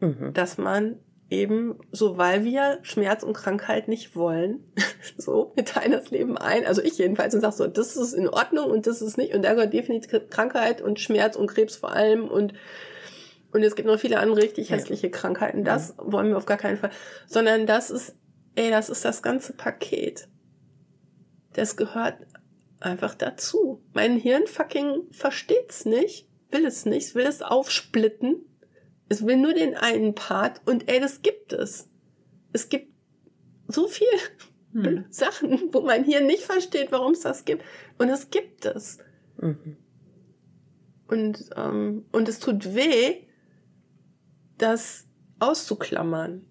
Mhm. 0.00 0.32
Dass 0.34 0.58
man 0.58 0.96
eben 1.30 1.78
so, 1.92 2.18
weil 2.18 2.44
wir 2.44 2.80
Schmerz 2.82 3.22
und 3.22 3.34
Krankheit 3.34 3.88
nicht 3.88 4.16
wollen, 4.16 4.64
so, 5.16 5.52
wir 5.54 5.64
teilen 5.64 5.92
das 5.92 6.10
Leben 6.10 6.36
ein, 6.36 6.66
also 6.66 6.82
ich 6.82 6.98
jedenfalls 6.98 7.34
und 7.34 7.40
sag 7.40 7.52
so, 7.52 7.66
das 7.68 7.96
ist 7.96 8.12
in 8.12 8.28
Ordnung 8.28 8.70
und 8.70 8.86
das 8.86 9.00
ist 9.00 9.16
nicht 9.16 9.34
und 9.34 9.42
da 9.42 9.54
gehört 9.54 9.72
definitiv 9.72 10.28
Krankheit 10.28 10.82
und 10.82 10.98
Schmerz 10.98 11.36
und 11.36 11.46
Krebs 11.46 11.76
vor 11.76 11.92
allem 11.92 12.28
und 12.28 12.52
und 13.52 13.64
es 13.64 13.74
gibt 13.74 13.88
noch 13.88 13.98
viele 13.98 14.20
andere 14.20 14.42
richtig 14.42 14.70
hässliche 14.70 15.08
ja. 15.08 15.12
Krankheiten, 15.12 15.64
das 15.64 15.94
ja. 15.96 16.12
wollen 16.12 16.28
wir 16.28 16.36
auf 16.36 16.46
gar 16.46 16.56
keinen 16.56 16.76
Fall, 16.76 16.90
sondern 17.26 17.66
das 17.66 17.90
ist, 17.90 18.14
ey, 18.54 18.70
das 18.70 18.88
ist 18.88 19.04
das 19.04 19.22
ganze 19.22 19.54
Paket. 19.54 20.28
Das 21.54 21.76
gehört 21.76 22.14
einfach 22.78 23.16
dazu. 23.16 23.82
Mein 23.92 24.16
Hirn 24.16 24.46
fucking 24.46 25.02
versteht's 25.10 25.84
nicht, 25.84 26.28
will 26.50 26.64
es 26.64 26.86
nicht, 26.86 27.16
will 27.16 27.26
es 27.26 27.42
aufsplitten 27.42 28.44
es 29.10 29.26
will 29.26 29.36
nur 29.36 29.52
den 29.52 29.74
einen 29.74 30.14
Part 30.14 30.62
und 30.66 30.88
ey, 30.88 31.00
das 31.00 31.20
gibt 31.20 31.52
es. 31.52 31.88
Es 32.52 32.68
gibt 32.68 32.94
so 33.66 33.88
viel 33.88 34.06
hm. 34.72 35.04
Sachen, 35.10 35.74
wo 35.74 35.80
man 35.80 36.04
hier 36.04 36.20
nicht 36.20 36.44
versteht, 36.44 36.92
warum 36.92 37.12
es 37.12 37.20
das 37.20 37.44
gibt. 37.44 37.64
Und 37.98 38.08
es 38.08 38.30
gibt 38.30 38.64
es. 38.64 38.98
Mhm. 39.36 39.76
Und, 41.08 41.50
ähm, 41.56 42.06
und 42.12 42.28
es 42.28 42.38
tut 42.38 42.74
weh, 42.74 43.24
das 44.58 45.08
auszuklammern. 45.40 46.46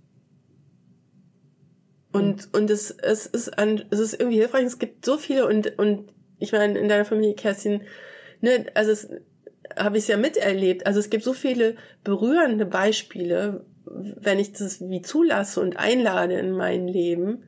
Und, 2.12 2.48
mhm. 2.48 2.60
und 2.60 2.70
es, 2.70 2.92
es 2.92 3.26
ist 3.26 3.58
ein, 3.58 3.86
es 3.90 4.00
ist 4.00 4.20
irgendwie 4.20 4.40
hilfreich. 4.40 4.66
Es 4.66 4.80
gibt 4.80 5.06
so 5.06 5.18
viele 5.18 5.48
und, 5.48 5.80
und 5.80 6.12
ich 6.40 6.52
meine, 6.52 6.78
in 6.78 6.90
deiner 6.90 7.06
Familie, 7.06 7.36
Kerstin, 7.36 7.84
ne, 8.42 8.66
also 8.74 8.92
es, 8.92 9.10
habe 9.78 9.98
ich 9.98 10.04
es 10.04 10.08
ja 10.08 10.18
miterlebt. 10.18 10.86
Also 10.86 11.00
es 11.00 11.10
gibt 11.10 11.24
so 11.24 11.34
viele 11.34 11.76
berührende 12.04 12.66
Beispiele, 12.66 13.66
wenn 13.86 14.40
ich 14.40 14.54
das 14.54 14.82
wie 14.82 15.02
zulasse 15.02 15.62
und 15.62 15.78
einlade 15.78 16.36
in 16.36 16.52
mein 16.52 16.88
Leben, 16.88 17.44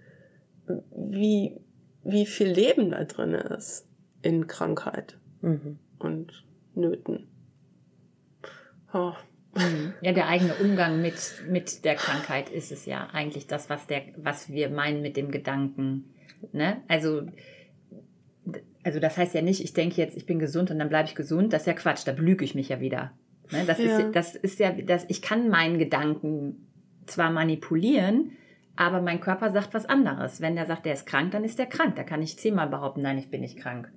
wie, 0.96 1.58
wie 2.04 2.26
viel 2.26 2.48
Leben 2.48 2.92
da 2.92 3.04
drin 3.04 3.34
ist 3.34 3.88
in 4.22 4.48
Krankheit 4.48 5.18
mhm. 5.42 5.80
und 6.00 6.46
Nöten. 6.76 7.28
Oh. 8.94 9.14
Mhm. 9.56 9.94
Ja, 10.02 10.14
der 10.14 10.28
eigene 10.28 10.56
Umgang 10.56 11.02
mit, 11.02 11.16
mit 11.50 11.84
der 11.84 11.96
Krankheit 11.96 12.50
ist 12.50 12.72
es 12.72 12.86
ja 12.86 13.10
eigentlich 13.12 13.48
das, 13.48 13.70
was 13.70 13.86
der, 13.88 14.04
was 14.18 14.50
wir 14.50 14.70
meinen 14.70 15.02
mit 15.02 15.18
dem 15.18 15.30
Gedanken. 15.30 16.14
Ne? 16.54 16.82
Also 16.88 17.24
also 18.84 19.00
das 19.00 19.18
heißt 19.18 19.34
ja 19.34 19.42
nicht, 19.42 19.64
ich 19.64 19.74
denke 19.74 19.98
jetzt, 19.98 20.18
ich 20.18 20.26
bin 20.26 20.40
gesund 20.40 20.72
und 20.72 20.80
dann 20.80 20.90
bleibe 20.90 21.08
ich 21.08 21.16
gesund. 21.16 21.54
Das 21.54 21.64
ist 21.64 21.68
ja 21.68 21.74
Quatsch, 21.74 22.06
da 22.06 22.12
belüge 22.12 22.44
ich 22.44 22.56
mich 22.56 22.70
ja 22.70 22.80
wieder. 22.80 23.12
Ne? 23.52 23.64
Das, 23.66 23.80
ja. 23.80 24.00
Ist, 24.00 24.16
das 24.16 24.36
ist 24.36 24.60
ja, 24.60 24.72
das, 24.72 25.06
ich 25.08 25.22
kann 25.22 25.50
meinen 25.50 25.78
Gedanken 25.78 26.68
zwar 27.06 27.32
manipulieren, 27.32 28.32
aber 28.76 29.02
mein 29.02 29.20
Körper 29.20 29.52
sagt 29.52 29.74
was 29.74 29.86
anderes. 29.86 30.42
Wenn 30.42 30.56
der 30.56 30.66
sagt, 30.66 30.86
der 30.86 30.94
ist 30.94 31.06
krank, 31.06 31.32
dann 31.32 31.44
ist 31.44 31.60
der 31.60 31.66
krank. 31.66 31.96
Da 31.96 32.04
kann 32.04 32.22
ich 32.22 32.38
zehnmal 32.38 32.68
behaupten, 32.68 33.02
nein, 33.02 33.18
ich 33.18 33.30
bin 33.30 33.42
nicht 33.42 33.58
krank. 33.58 33.92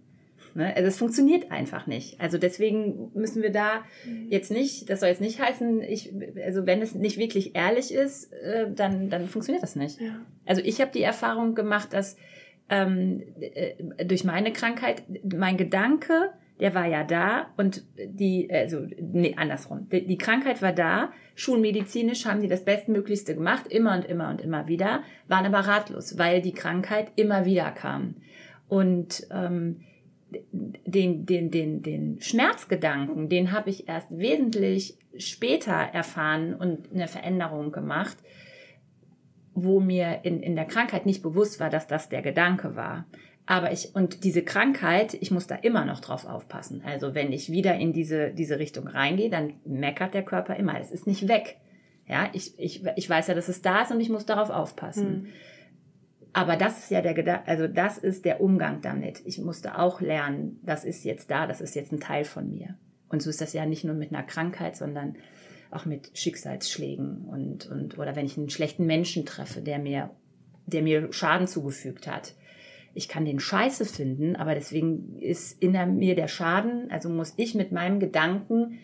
Ne? 0.54 0.74
Also 0.76 0.88
es 0.88 0.98
funktioniert 0.98 1.50
einfach 1.50 1.86
nicht. 1.86 2.20
Also 2.20 2.38
deswegen 2.38 3.10
müssen 3.14 3.42
wir 3.42 3.50
da 3.50 3.84
jetzt 4.28 4.50
nicht, 4.50 4.88
das 4.88 5.00
soll 5.00 5.08
jetzt 5.08 5.20
nicht 5.20 5.40
heißen, 5.40 5.82
ich, 5.82 6.12
also 6.44 6.66
wenn 6.66 6.80
es 6.80 6.94
nicht 6.94 7.18
wirklich 7.18 7.56
ehrlich 7.56 7.92
ist, 7.92 8.32
äh, 8.32 8.70
dann, 8.72 9.10
dann 9.10 9.28
funktioniert 9.28 9.62
das 9.62 9.76
nicht. 9.76 10.00
Ja. 10.00 10.20
Also 10.46 10.62
ich 10.64 10.80
habe 10.80 10.92
die 10.92 11.02
Erfahrung 11.02 11.54
gemacht, 11.54 11.92
dass 11.92 12.16
ähm, 12.74 13.22
äh, 13.40 14.04
durch 14.04 14.24
meine 14.24 14.52
Krankheit, 14.52 15.04
mein 15.32 15.56
Gedanke, 15.56 16.30
der 16.60 16.74
war 16.74 16.86
ja 16.86 17.04
da 17.04 17.48
und 17.56 17.84
die, 17.96 18.48
also, 18.50 18.86
nee, 19.00 19.34
andersrum. 19.36 19.88
Die, 19.90 20.06
die 20.06 20.18
Krankheit 20.18 20.62
war 20.62 20.72
da, 20.72 21.12
schulmedizinisch 21.34 22.26
haben 22.26 22.40
die 22.40 22.48
das 22.48 22.64
Bestmöglichste 22.64 23.34
gemacht, 23.34 23.66
immer 23.68 23.94
und 23.96 24.04
immer 24.04 24.30
und 24.30 24.40
immer 24.40 24.66
wieder, 24.66 25.02
waren 25.28 25.46
aber 25.46 25.60
ratlos, 25.60 26.18
weil 26.18 26.42
die 26.42 26.52
Krankheit 26.52 27.12
immer 27.16 27.44
wieder 27.44 27.70
kam. 27.70 28.16
Und 28.68 29.26
ähm, 29.30 29.80
den, 30.30 31.26
den, 31.26 31.50
den, 31.50 31.82
den 31.82 32.20
Schmerzgedanken, 32.20 33.28
den 33.28 33.52
habe 33.52 33.70
ich 33.70 33.88
erst 33.88 34.16
wesentlich 34.16 34.98
später 35.16 35.72
erfahren 35.72 36.54
und 36.54 36.92
eine 36.92 37.06
Veränderung 37.06 37.70
gemacht, 37.70 38.16
wo 39.54 39.80
mir 39.80 40.20
in, 40.24 40.42
in 40.42 40.56
der 40.56 40.64
Krankheit 40.64 41.06
nicht 41.06 41.22
bewusst 41.22 41.60
war, 41.60 41.70
dass 41.70 41.86
das 41.86 42.08
der 42.08 42.22
Gedanke 42.22 42.76
war. 42.76 43.06
Aber 43.46 43.72
ich, 43.72 43.94
und 43.94 44.24
diese 44.24 44.42
Krankheit, 44.42 45.14
ich 45.14 45.30
muss 45.30 45.46
da 45.46 45.54
immer 45.54 45.84
noch 45.84 46.00
drauf 46.00 46.26
aufpassen. 46.26 46.82
Also 46.84 47.14
wenn 47.14 47.32
ich 47.32 47.50
wieder 47.50 47.74
in 47.74 47.92
diese, 47.92 48.30
diese 48.30 48.58
Richtung 48.58 48.88
reingehe, 48.88 49.28
dann 49.28 49.54
meckert 49.64 50.14
der 50.14 50.24
Körper 50.24 50.56
immer. 50.56 50.80
Es 50.80 50.90
ist 50.90 51.06
nicht 51.06 51.28
weg. 51.28 51.58
Ja, 52.06 52.28
ich, 52.32 52.58
ich, 52.58 52.84
ich 52.96 53.08
weiß 53.08 53.28
ja, 53.28 53.34
dass 53.34 53.48
es 53.48 53.62
da 53.62 53.82
ist 53.82 53.92
und 53.92 54.00
ich 54.00 54.08
muss 54.08 54.26
darauf 54.26 54.50
aufpassen. 54.50 55.22
Mhm. 55.22 55.26
Aber 56.32 56.56
das 56.56 56.78
ist 56.78 56.90
ja 56.90 57.00
der 57.00 57.14
Gedanke, 57.14 57.46
also 57.46 57.68
das 57.68 57.96
ist 57.96 58.24
der 58.24 58.40
Umgang 58.40 58.80
damit. 58.80 59.22
Ich 59.24 59.38
musste 59.38 59.78
auch 59.78 60.00
lernen, 60.00 60.58
das 60.62 60.84
ist 60.84 61.04
jetzt 61.04 61.30
da, 61.30 61.46
das 61.46 61.60
ist 61.60 61.76
jetzt 61.76 61.92
ein 61.92 62.00
Teil 62.00 62.24
von 62.24 62.50
mir. 62.50 62.76
Und 63.08 63.22
so 63.22 63.30
ist 63.30 63.40
das 63.40 63.52
ja 63.52 63.66
nicht 63.66 63.84
nur 63.84 63.94
mit 63.94 64.12
einer 64.12 64.24
Krankheit, 64.24 64.74
sondern 64.74 65.16
auch 65.74 65.86
mit 65.86 66.10
Schicksalsschlägen 66.14 67.24
und, 67.26 67.66
und 67.70 67.98
oder 67.98 68.16
wenn 68.16 68.26
ich 68.26 68.36
einen 68.36 68.50
schlechten 68.50 68.86
Menschen 68.86 69.26
treffe, 69.26 69.60
der 69.60 69.78
mir, 69.78 70.10
der 70.66 70.82
mir 70.82 71.12
Schaden 71.12 71.46
zugefügt 71.46 72.06
hat. 72.06 72.34
Ich 72.96 73.08
kann 73.08 73.24
den 73.24 73.40
scheiße 73.40 73.84
finden, 73.84 74.36
aber 74.36 74.54
deswegen 74.54 75.18
ist 75.18 75.60
in 75.60 75.72
mir 75.96 76.14
der 76.14 76.28
Schaden, 76.28 76.90
also 76.90 77.08
muss 77.08 77.34
ich 77.36 77.54
mit 77.54 77.72
meinem 77.72 77.98
Gedanken, 77.98 78.78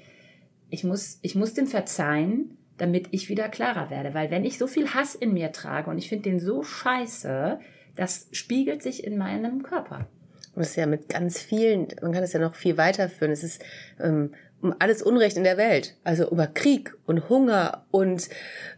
ich 0.69 0.85
muss, 0.85 1.19
ich 1.23 1.35
muss 1.35 1.55
dem 1.55 1.67
verzeihen, 1.67 2.57
damit 2.77 3.09
ich 3.13 3.29
wieder 3.29 3.49
klarer 3.49 3.91
werde. 3.91 4.15
Weil 4.15 4.31
wenn 4.31 4.45
ich 4.45 4.59
so 4.59 4.67
viel 4.67 4.89
Hass 4.95 5.15
in 5.15 5.33
mir 5.33 5.53
trage 5.53 5.91
und 5.91 5.99
ich 5.99 6.09
finde 6.09 6.31
den 6.31 6.41
so 6.41 6.63
scheiße, 6.63 7.61
das 7.95 8.29
spiegelt 8.33 8.83
sich 8.83 9.05
in 9.05 9.19
meinem 9.19 9.63
Körper. 9.63 10.09
Und 10.55 10.61
das 10.61 10.71
ist 10.71 10.77
ja 10.77 10.87
mit 10.87 11.09
ganz 11.09 11.41
vielen, 11.41 11.89
man 12.03 12.13
kann 12.13 12.25
es 12.25 12.33
ja 12.33 12.41
noch 12.41 12.55
viel 12.55 12.77
weiterführen. 12.77 13.33
Es 13.33 13.45
ist 13.45 13.63
ähm, 14.01 14.33
um 14.63 14.75
alles 14.79 15.03
Unrecht 15.03 15.37
in 15.37 15.45
der 15.45 15.57
Welt. 15.57 15.97
Also 16.05 16.31
über 16.31 16.47
Krieg 16.47 16.95
und 17.07 17.29
Hunger 17.29 17.87
und 17.91 18.29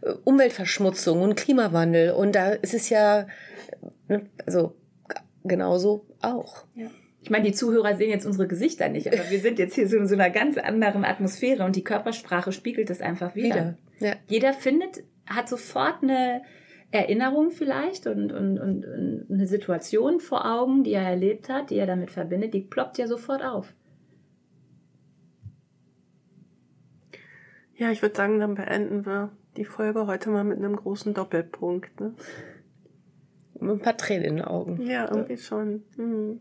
äh, 0.01 0.11
Umweltverschmutzung 0.23 1.21
und 1.21 1.35
Klimawandel. 1.35 2.11
Und 2.11 2.35
da 2.35 2.49
ist 2.51 2.73
es 2.73 2.89
ja, 2.89 3.27
ne, 4.07 4.25
also 4.45 4.75
genauso 5.43 6.05
auch. 6.21 6.65
Ja. 6.75 6.87
Ich 7.21 7.29
meine, 7.29 7.45
die 7.45 7.53
Zuhörer 7.53 7.95
sehen 7.95 8.09
jetzt 8.09 8.25
unsere 8.25 8.47
Gesichter 8.47 8.89
nicht, 8.89 9.07
aber 9.07 9.29
wir 9.29 9.39
sind 9.39 9.57
jetzt 9.57 9.75
hier 9.75 9.87
so 9.87 9.95
in 9.95 10.07
so 10.07 10.13
einer 10.13 10.29
ganz 10.29 10.57
anderen 10.57 11.05
Atmosphäre 11.05 11.63
und 11.63 11.77
die 11.77 11.83
Körpersprache 11.83 12.51
spiegelt 12.51 12.89
das 12.89 12.99
einfach 12.99 13.33
wieder. 13.33 13.47
wieder. 13.47 13.77
Ja. 13.99 14.15
Jeder 14.27 14.51
findet, 14.51 15.03
hat 15.25 15.47
sofort 15.47 16.03
eine 16.03 16.41
Erinnerung 16.91 17.51
vielleicht 17.51 18.07
und, 18.07 18.33
und, 18.33 18.59
und, 18.59 18.85
und 18.85 19.25
eine 19.31 19.47
Situation 19.47 20.19
vor 20.19 20.45
Augen, 20.45 20.83
die 20.83 20.91
er 20.91 21.03
erlebt 21.03 21.47
hat, 21.47 21.69
die 21.69 21.77
er 21.77 21.87
damit 21.87 22.11
verbindet, 22.11 22.53
die 22.53 22.61
ploppt 22.61 22.97
ja 22.97 23.07
sofort 23.07 23.43
auf. 23.43 23.73
Ja, 27.83 27.91
ich 27.91 28.01
würde 28.01 28.15
sagen, 28.15 28.39
dann 28.39 28.55
beenden 28.55 29.05
wir 29.05 29.33
die 29.57 29.65
Folge 29.65 30.07
heute 30.07 30.29
mal 30.29 30.45
mit 30.45 30.57
einem 30.57 30.77
großen 30.77 31.13
Doppelpunkt. 31.13 31.99
Ne? 31.99 32.15
Mit 33.59 33.71
ein 33.71 33.79
paar 33.81 33.97
Tränen 33.97 34.23
in 34.23 34.35
den 34.37 34.45
Augen. 34.45 34.81
Ja, 34.81 35.09
irgendwie 35.11 35.35
schon. 35.35 35.83
Mhm. 35.97 36.39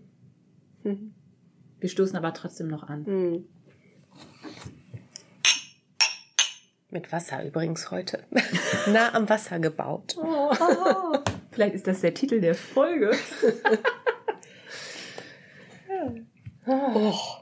Wir 1.80 1.88
stoßen 1.88 2.16
aber 2.16 2.32
trotzdem 2.32 2.68
noch 2.68 2.84
an. 2.84 3.02
Mhm. 3.02 3.44
Mit 6.90 7.10
Wasser 7.10 7.44
übrigens 7.44 7.90
heute. 7.90 8.22
nah 8.92 9.12
am 9.12 9.28
Wasser 9.28 9.58
gebaut. 9.58 10.16
Oh, 10.18 10.54
Vielleicht 11.50 11.74
ist 11.74 11.88
das 11.88 12.02
der 12.02 12.14
Titel 12.14 12.40
der 12.40 12.54
Folge. 12.54 13.10
ja. 15.88 16.14
oh. 16.94 17.41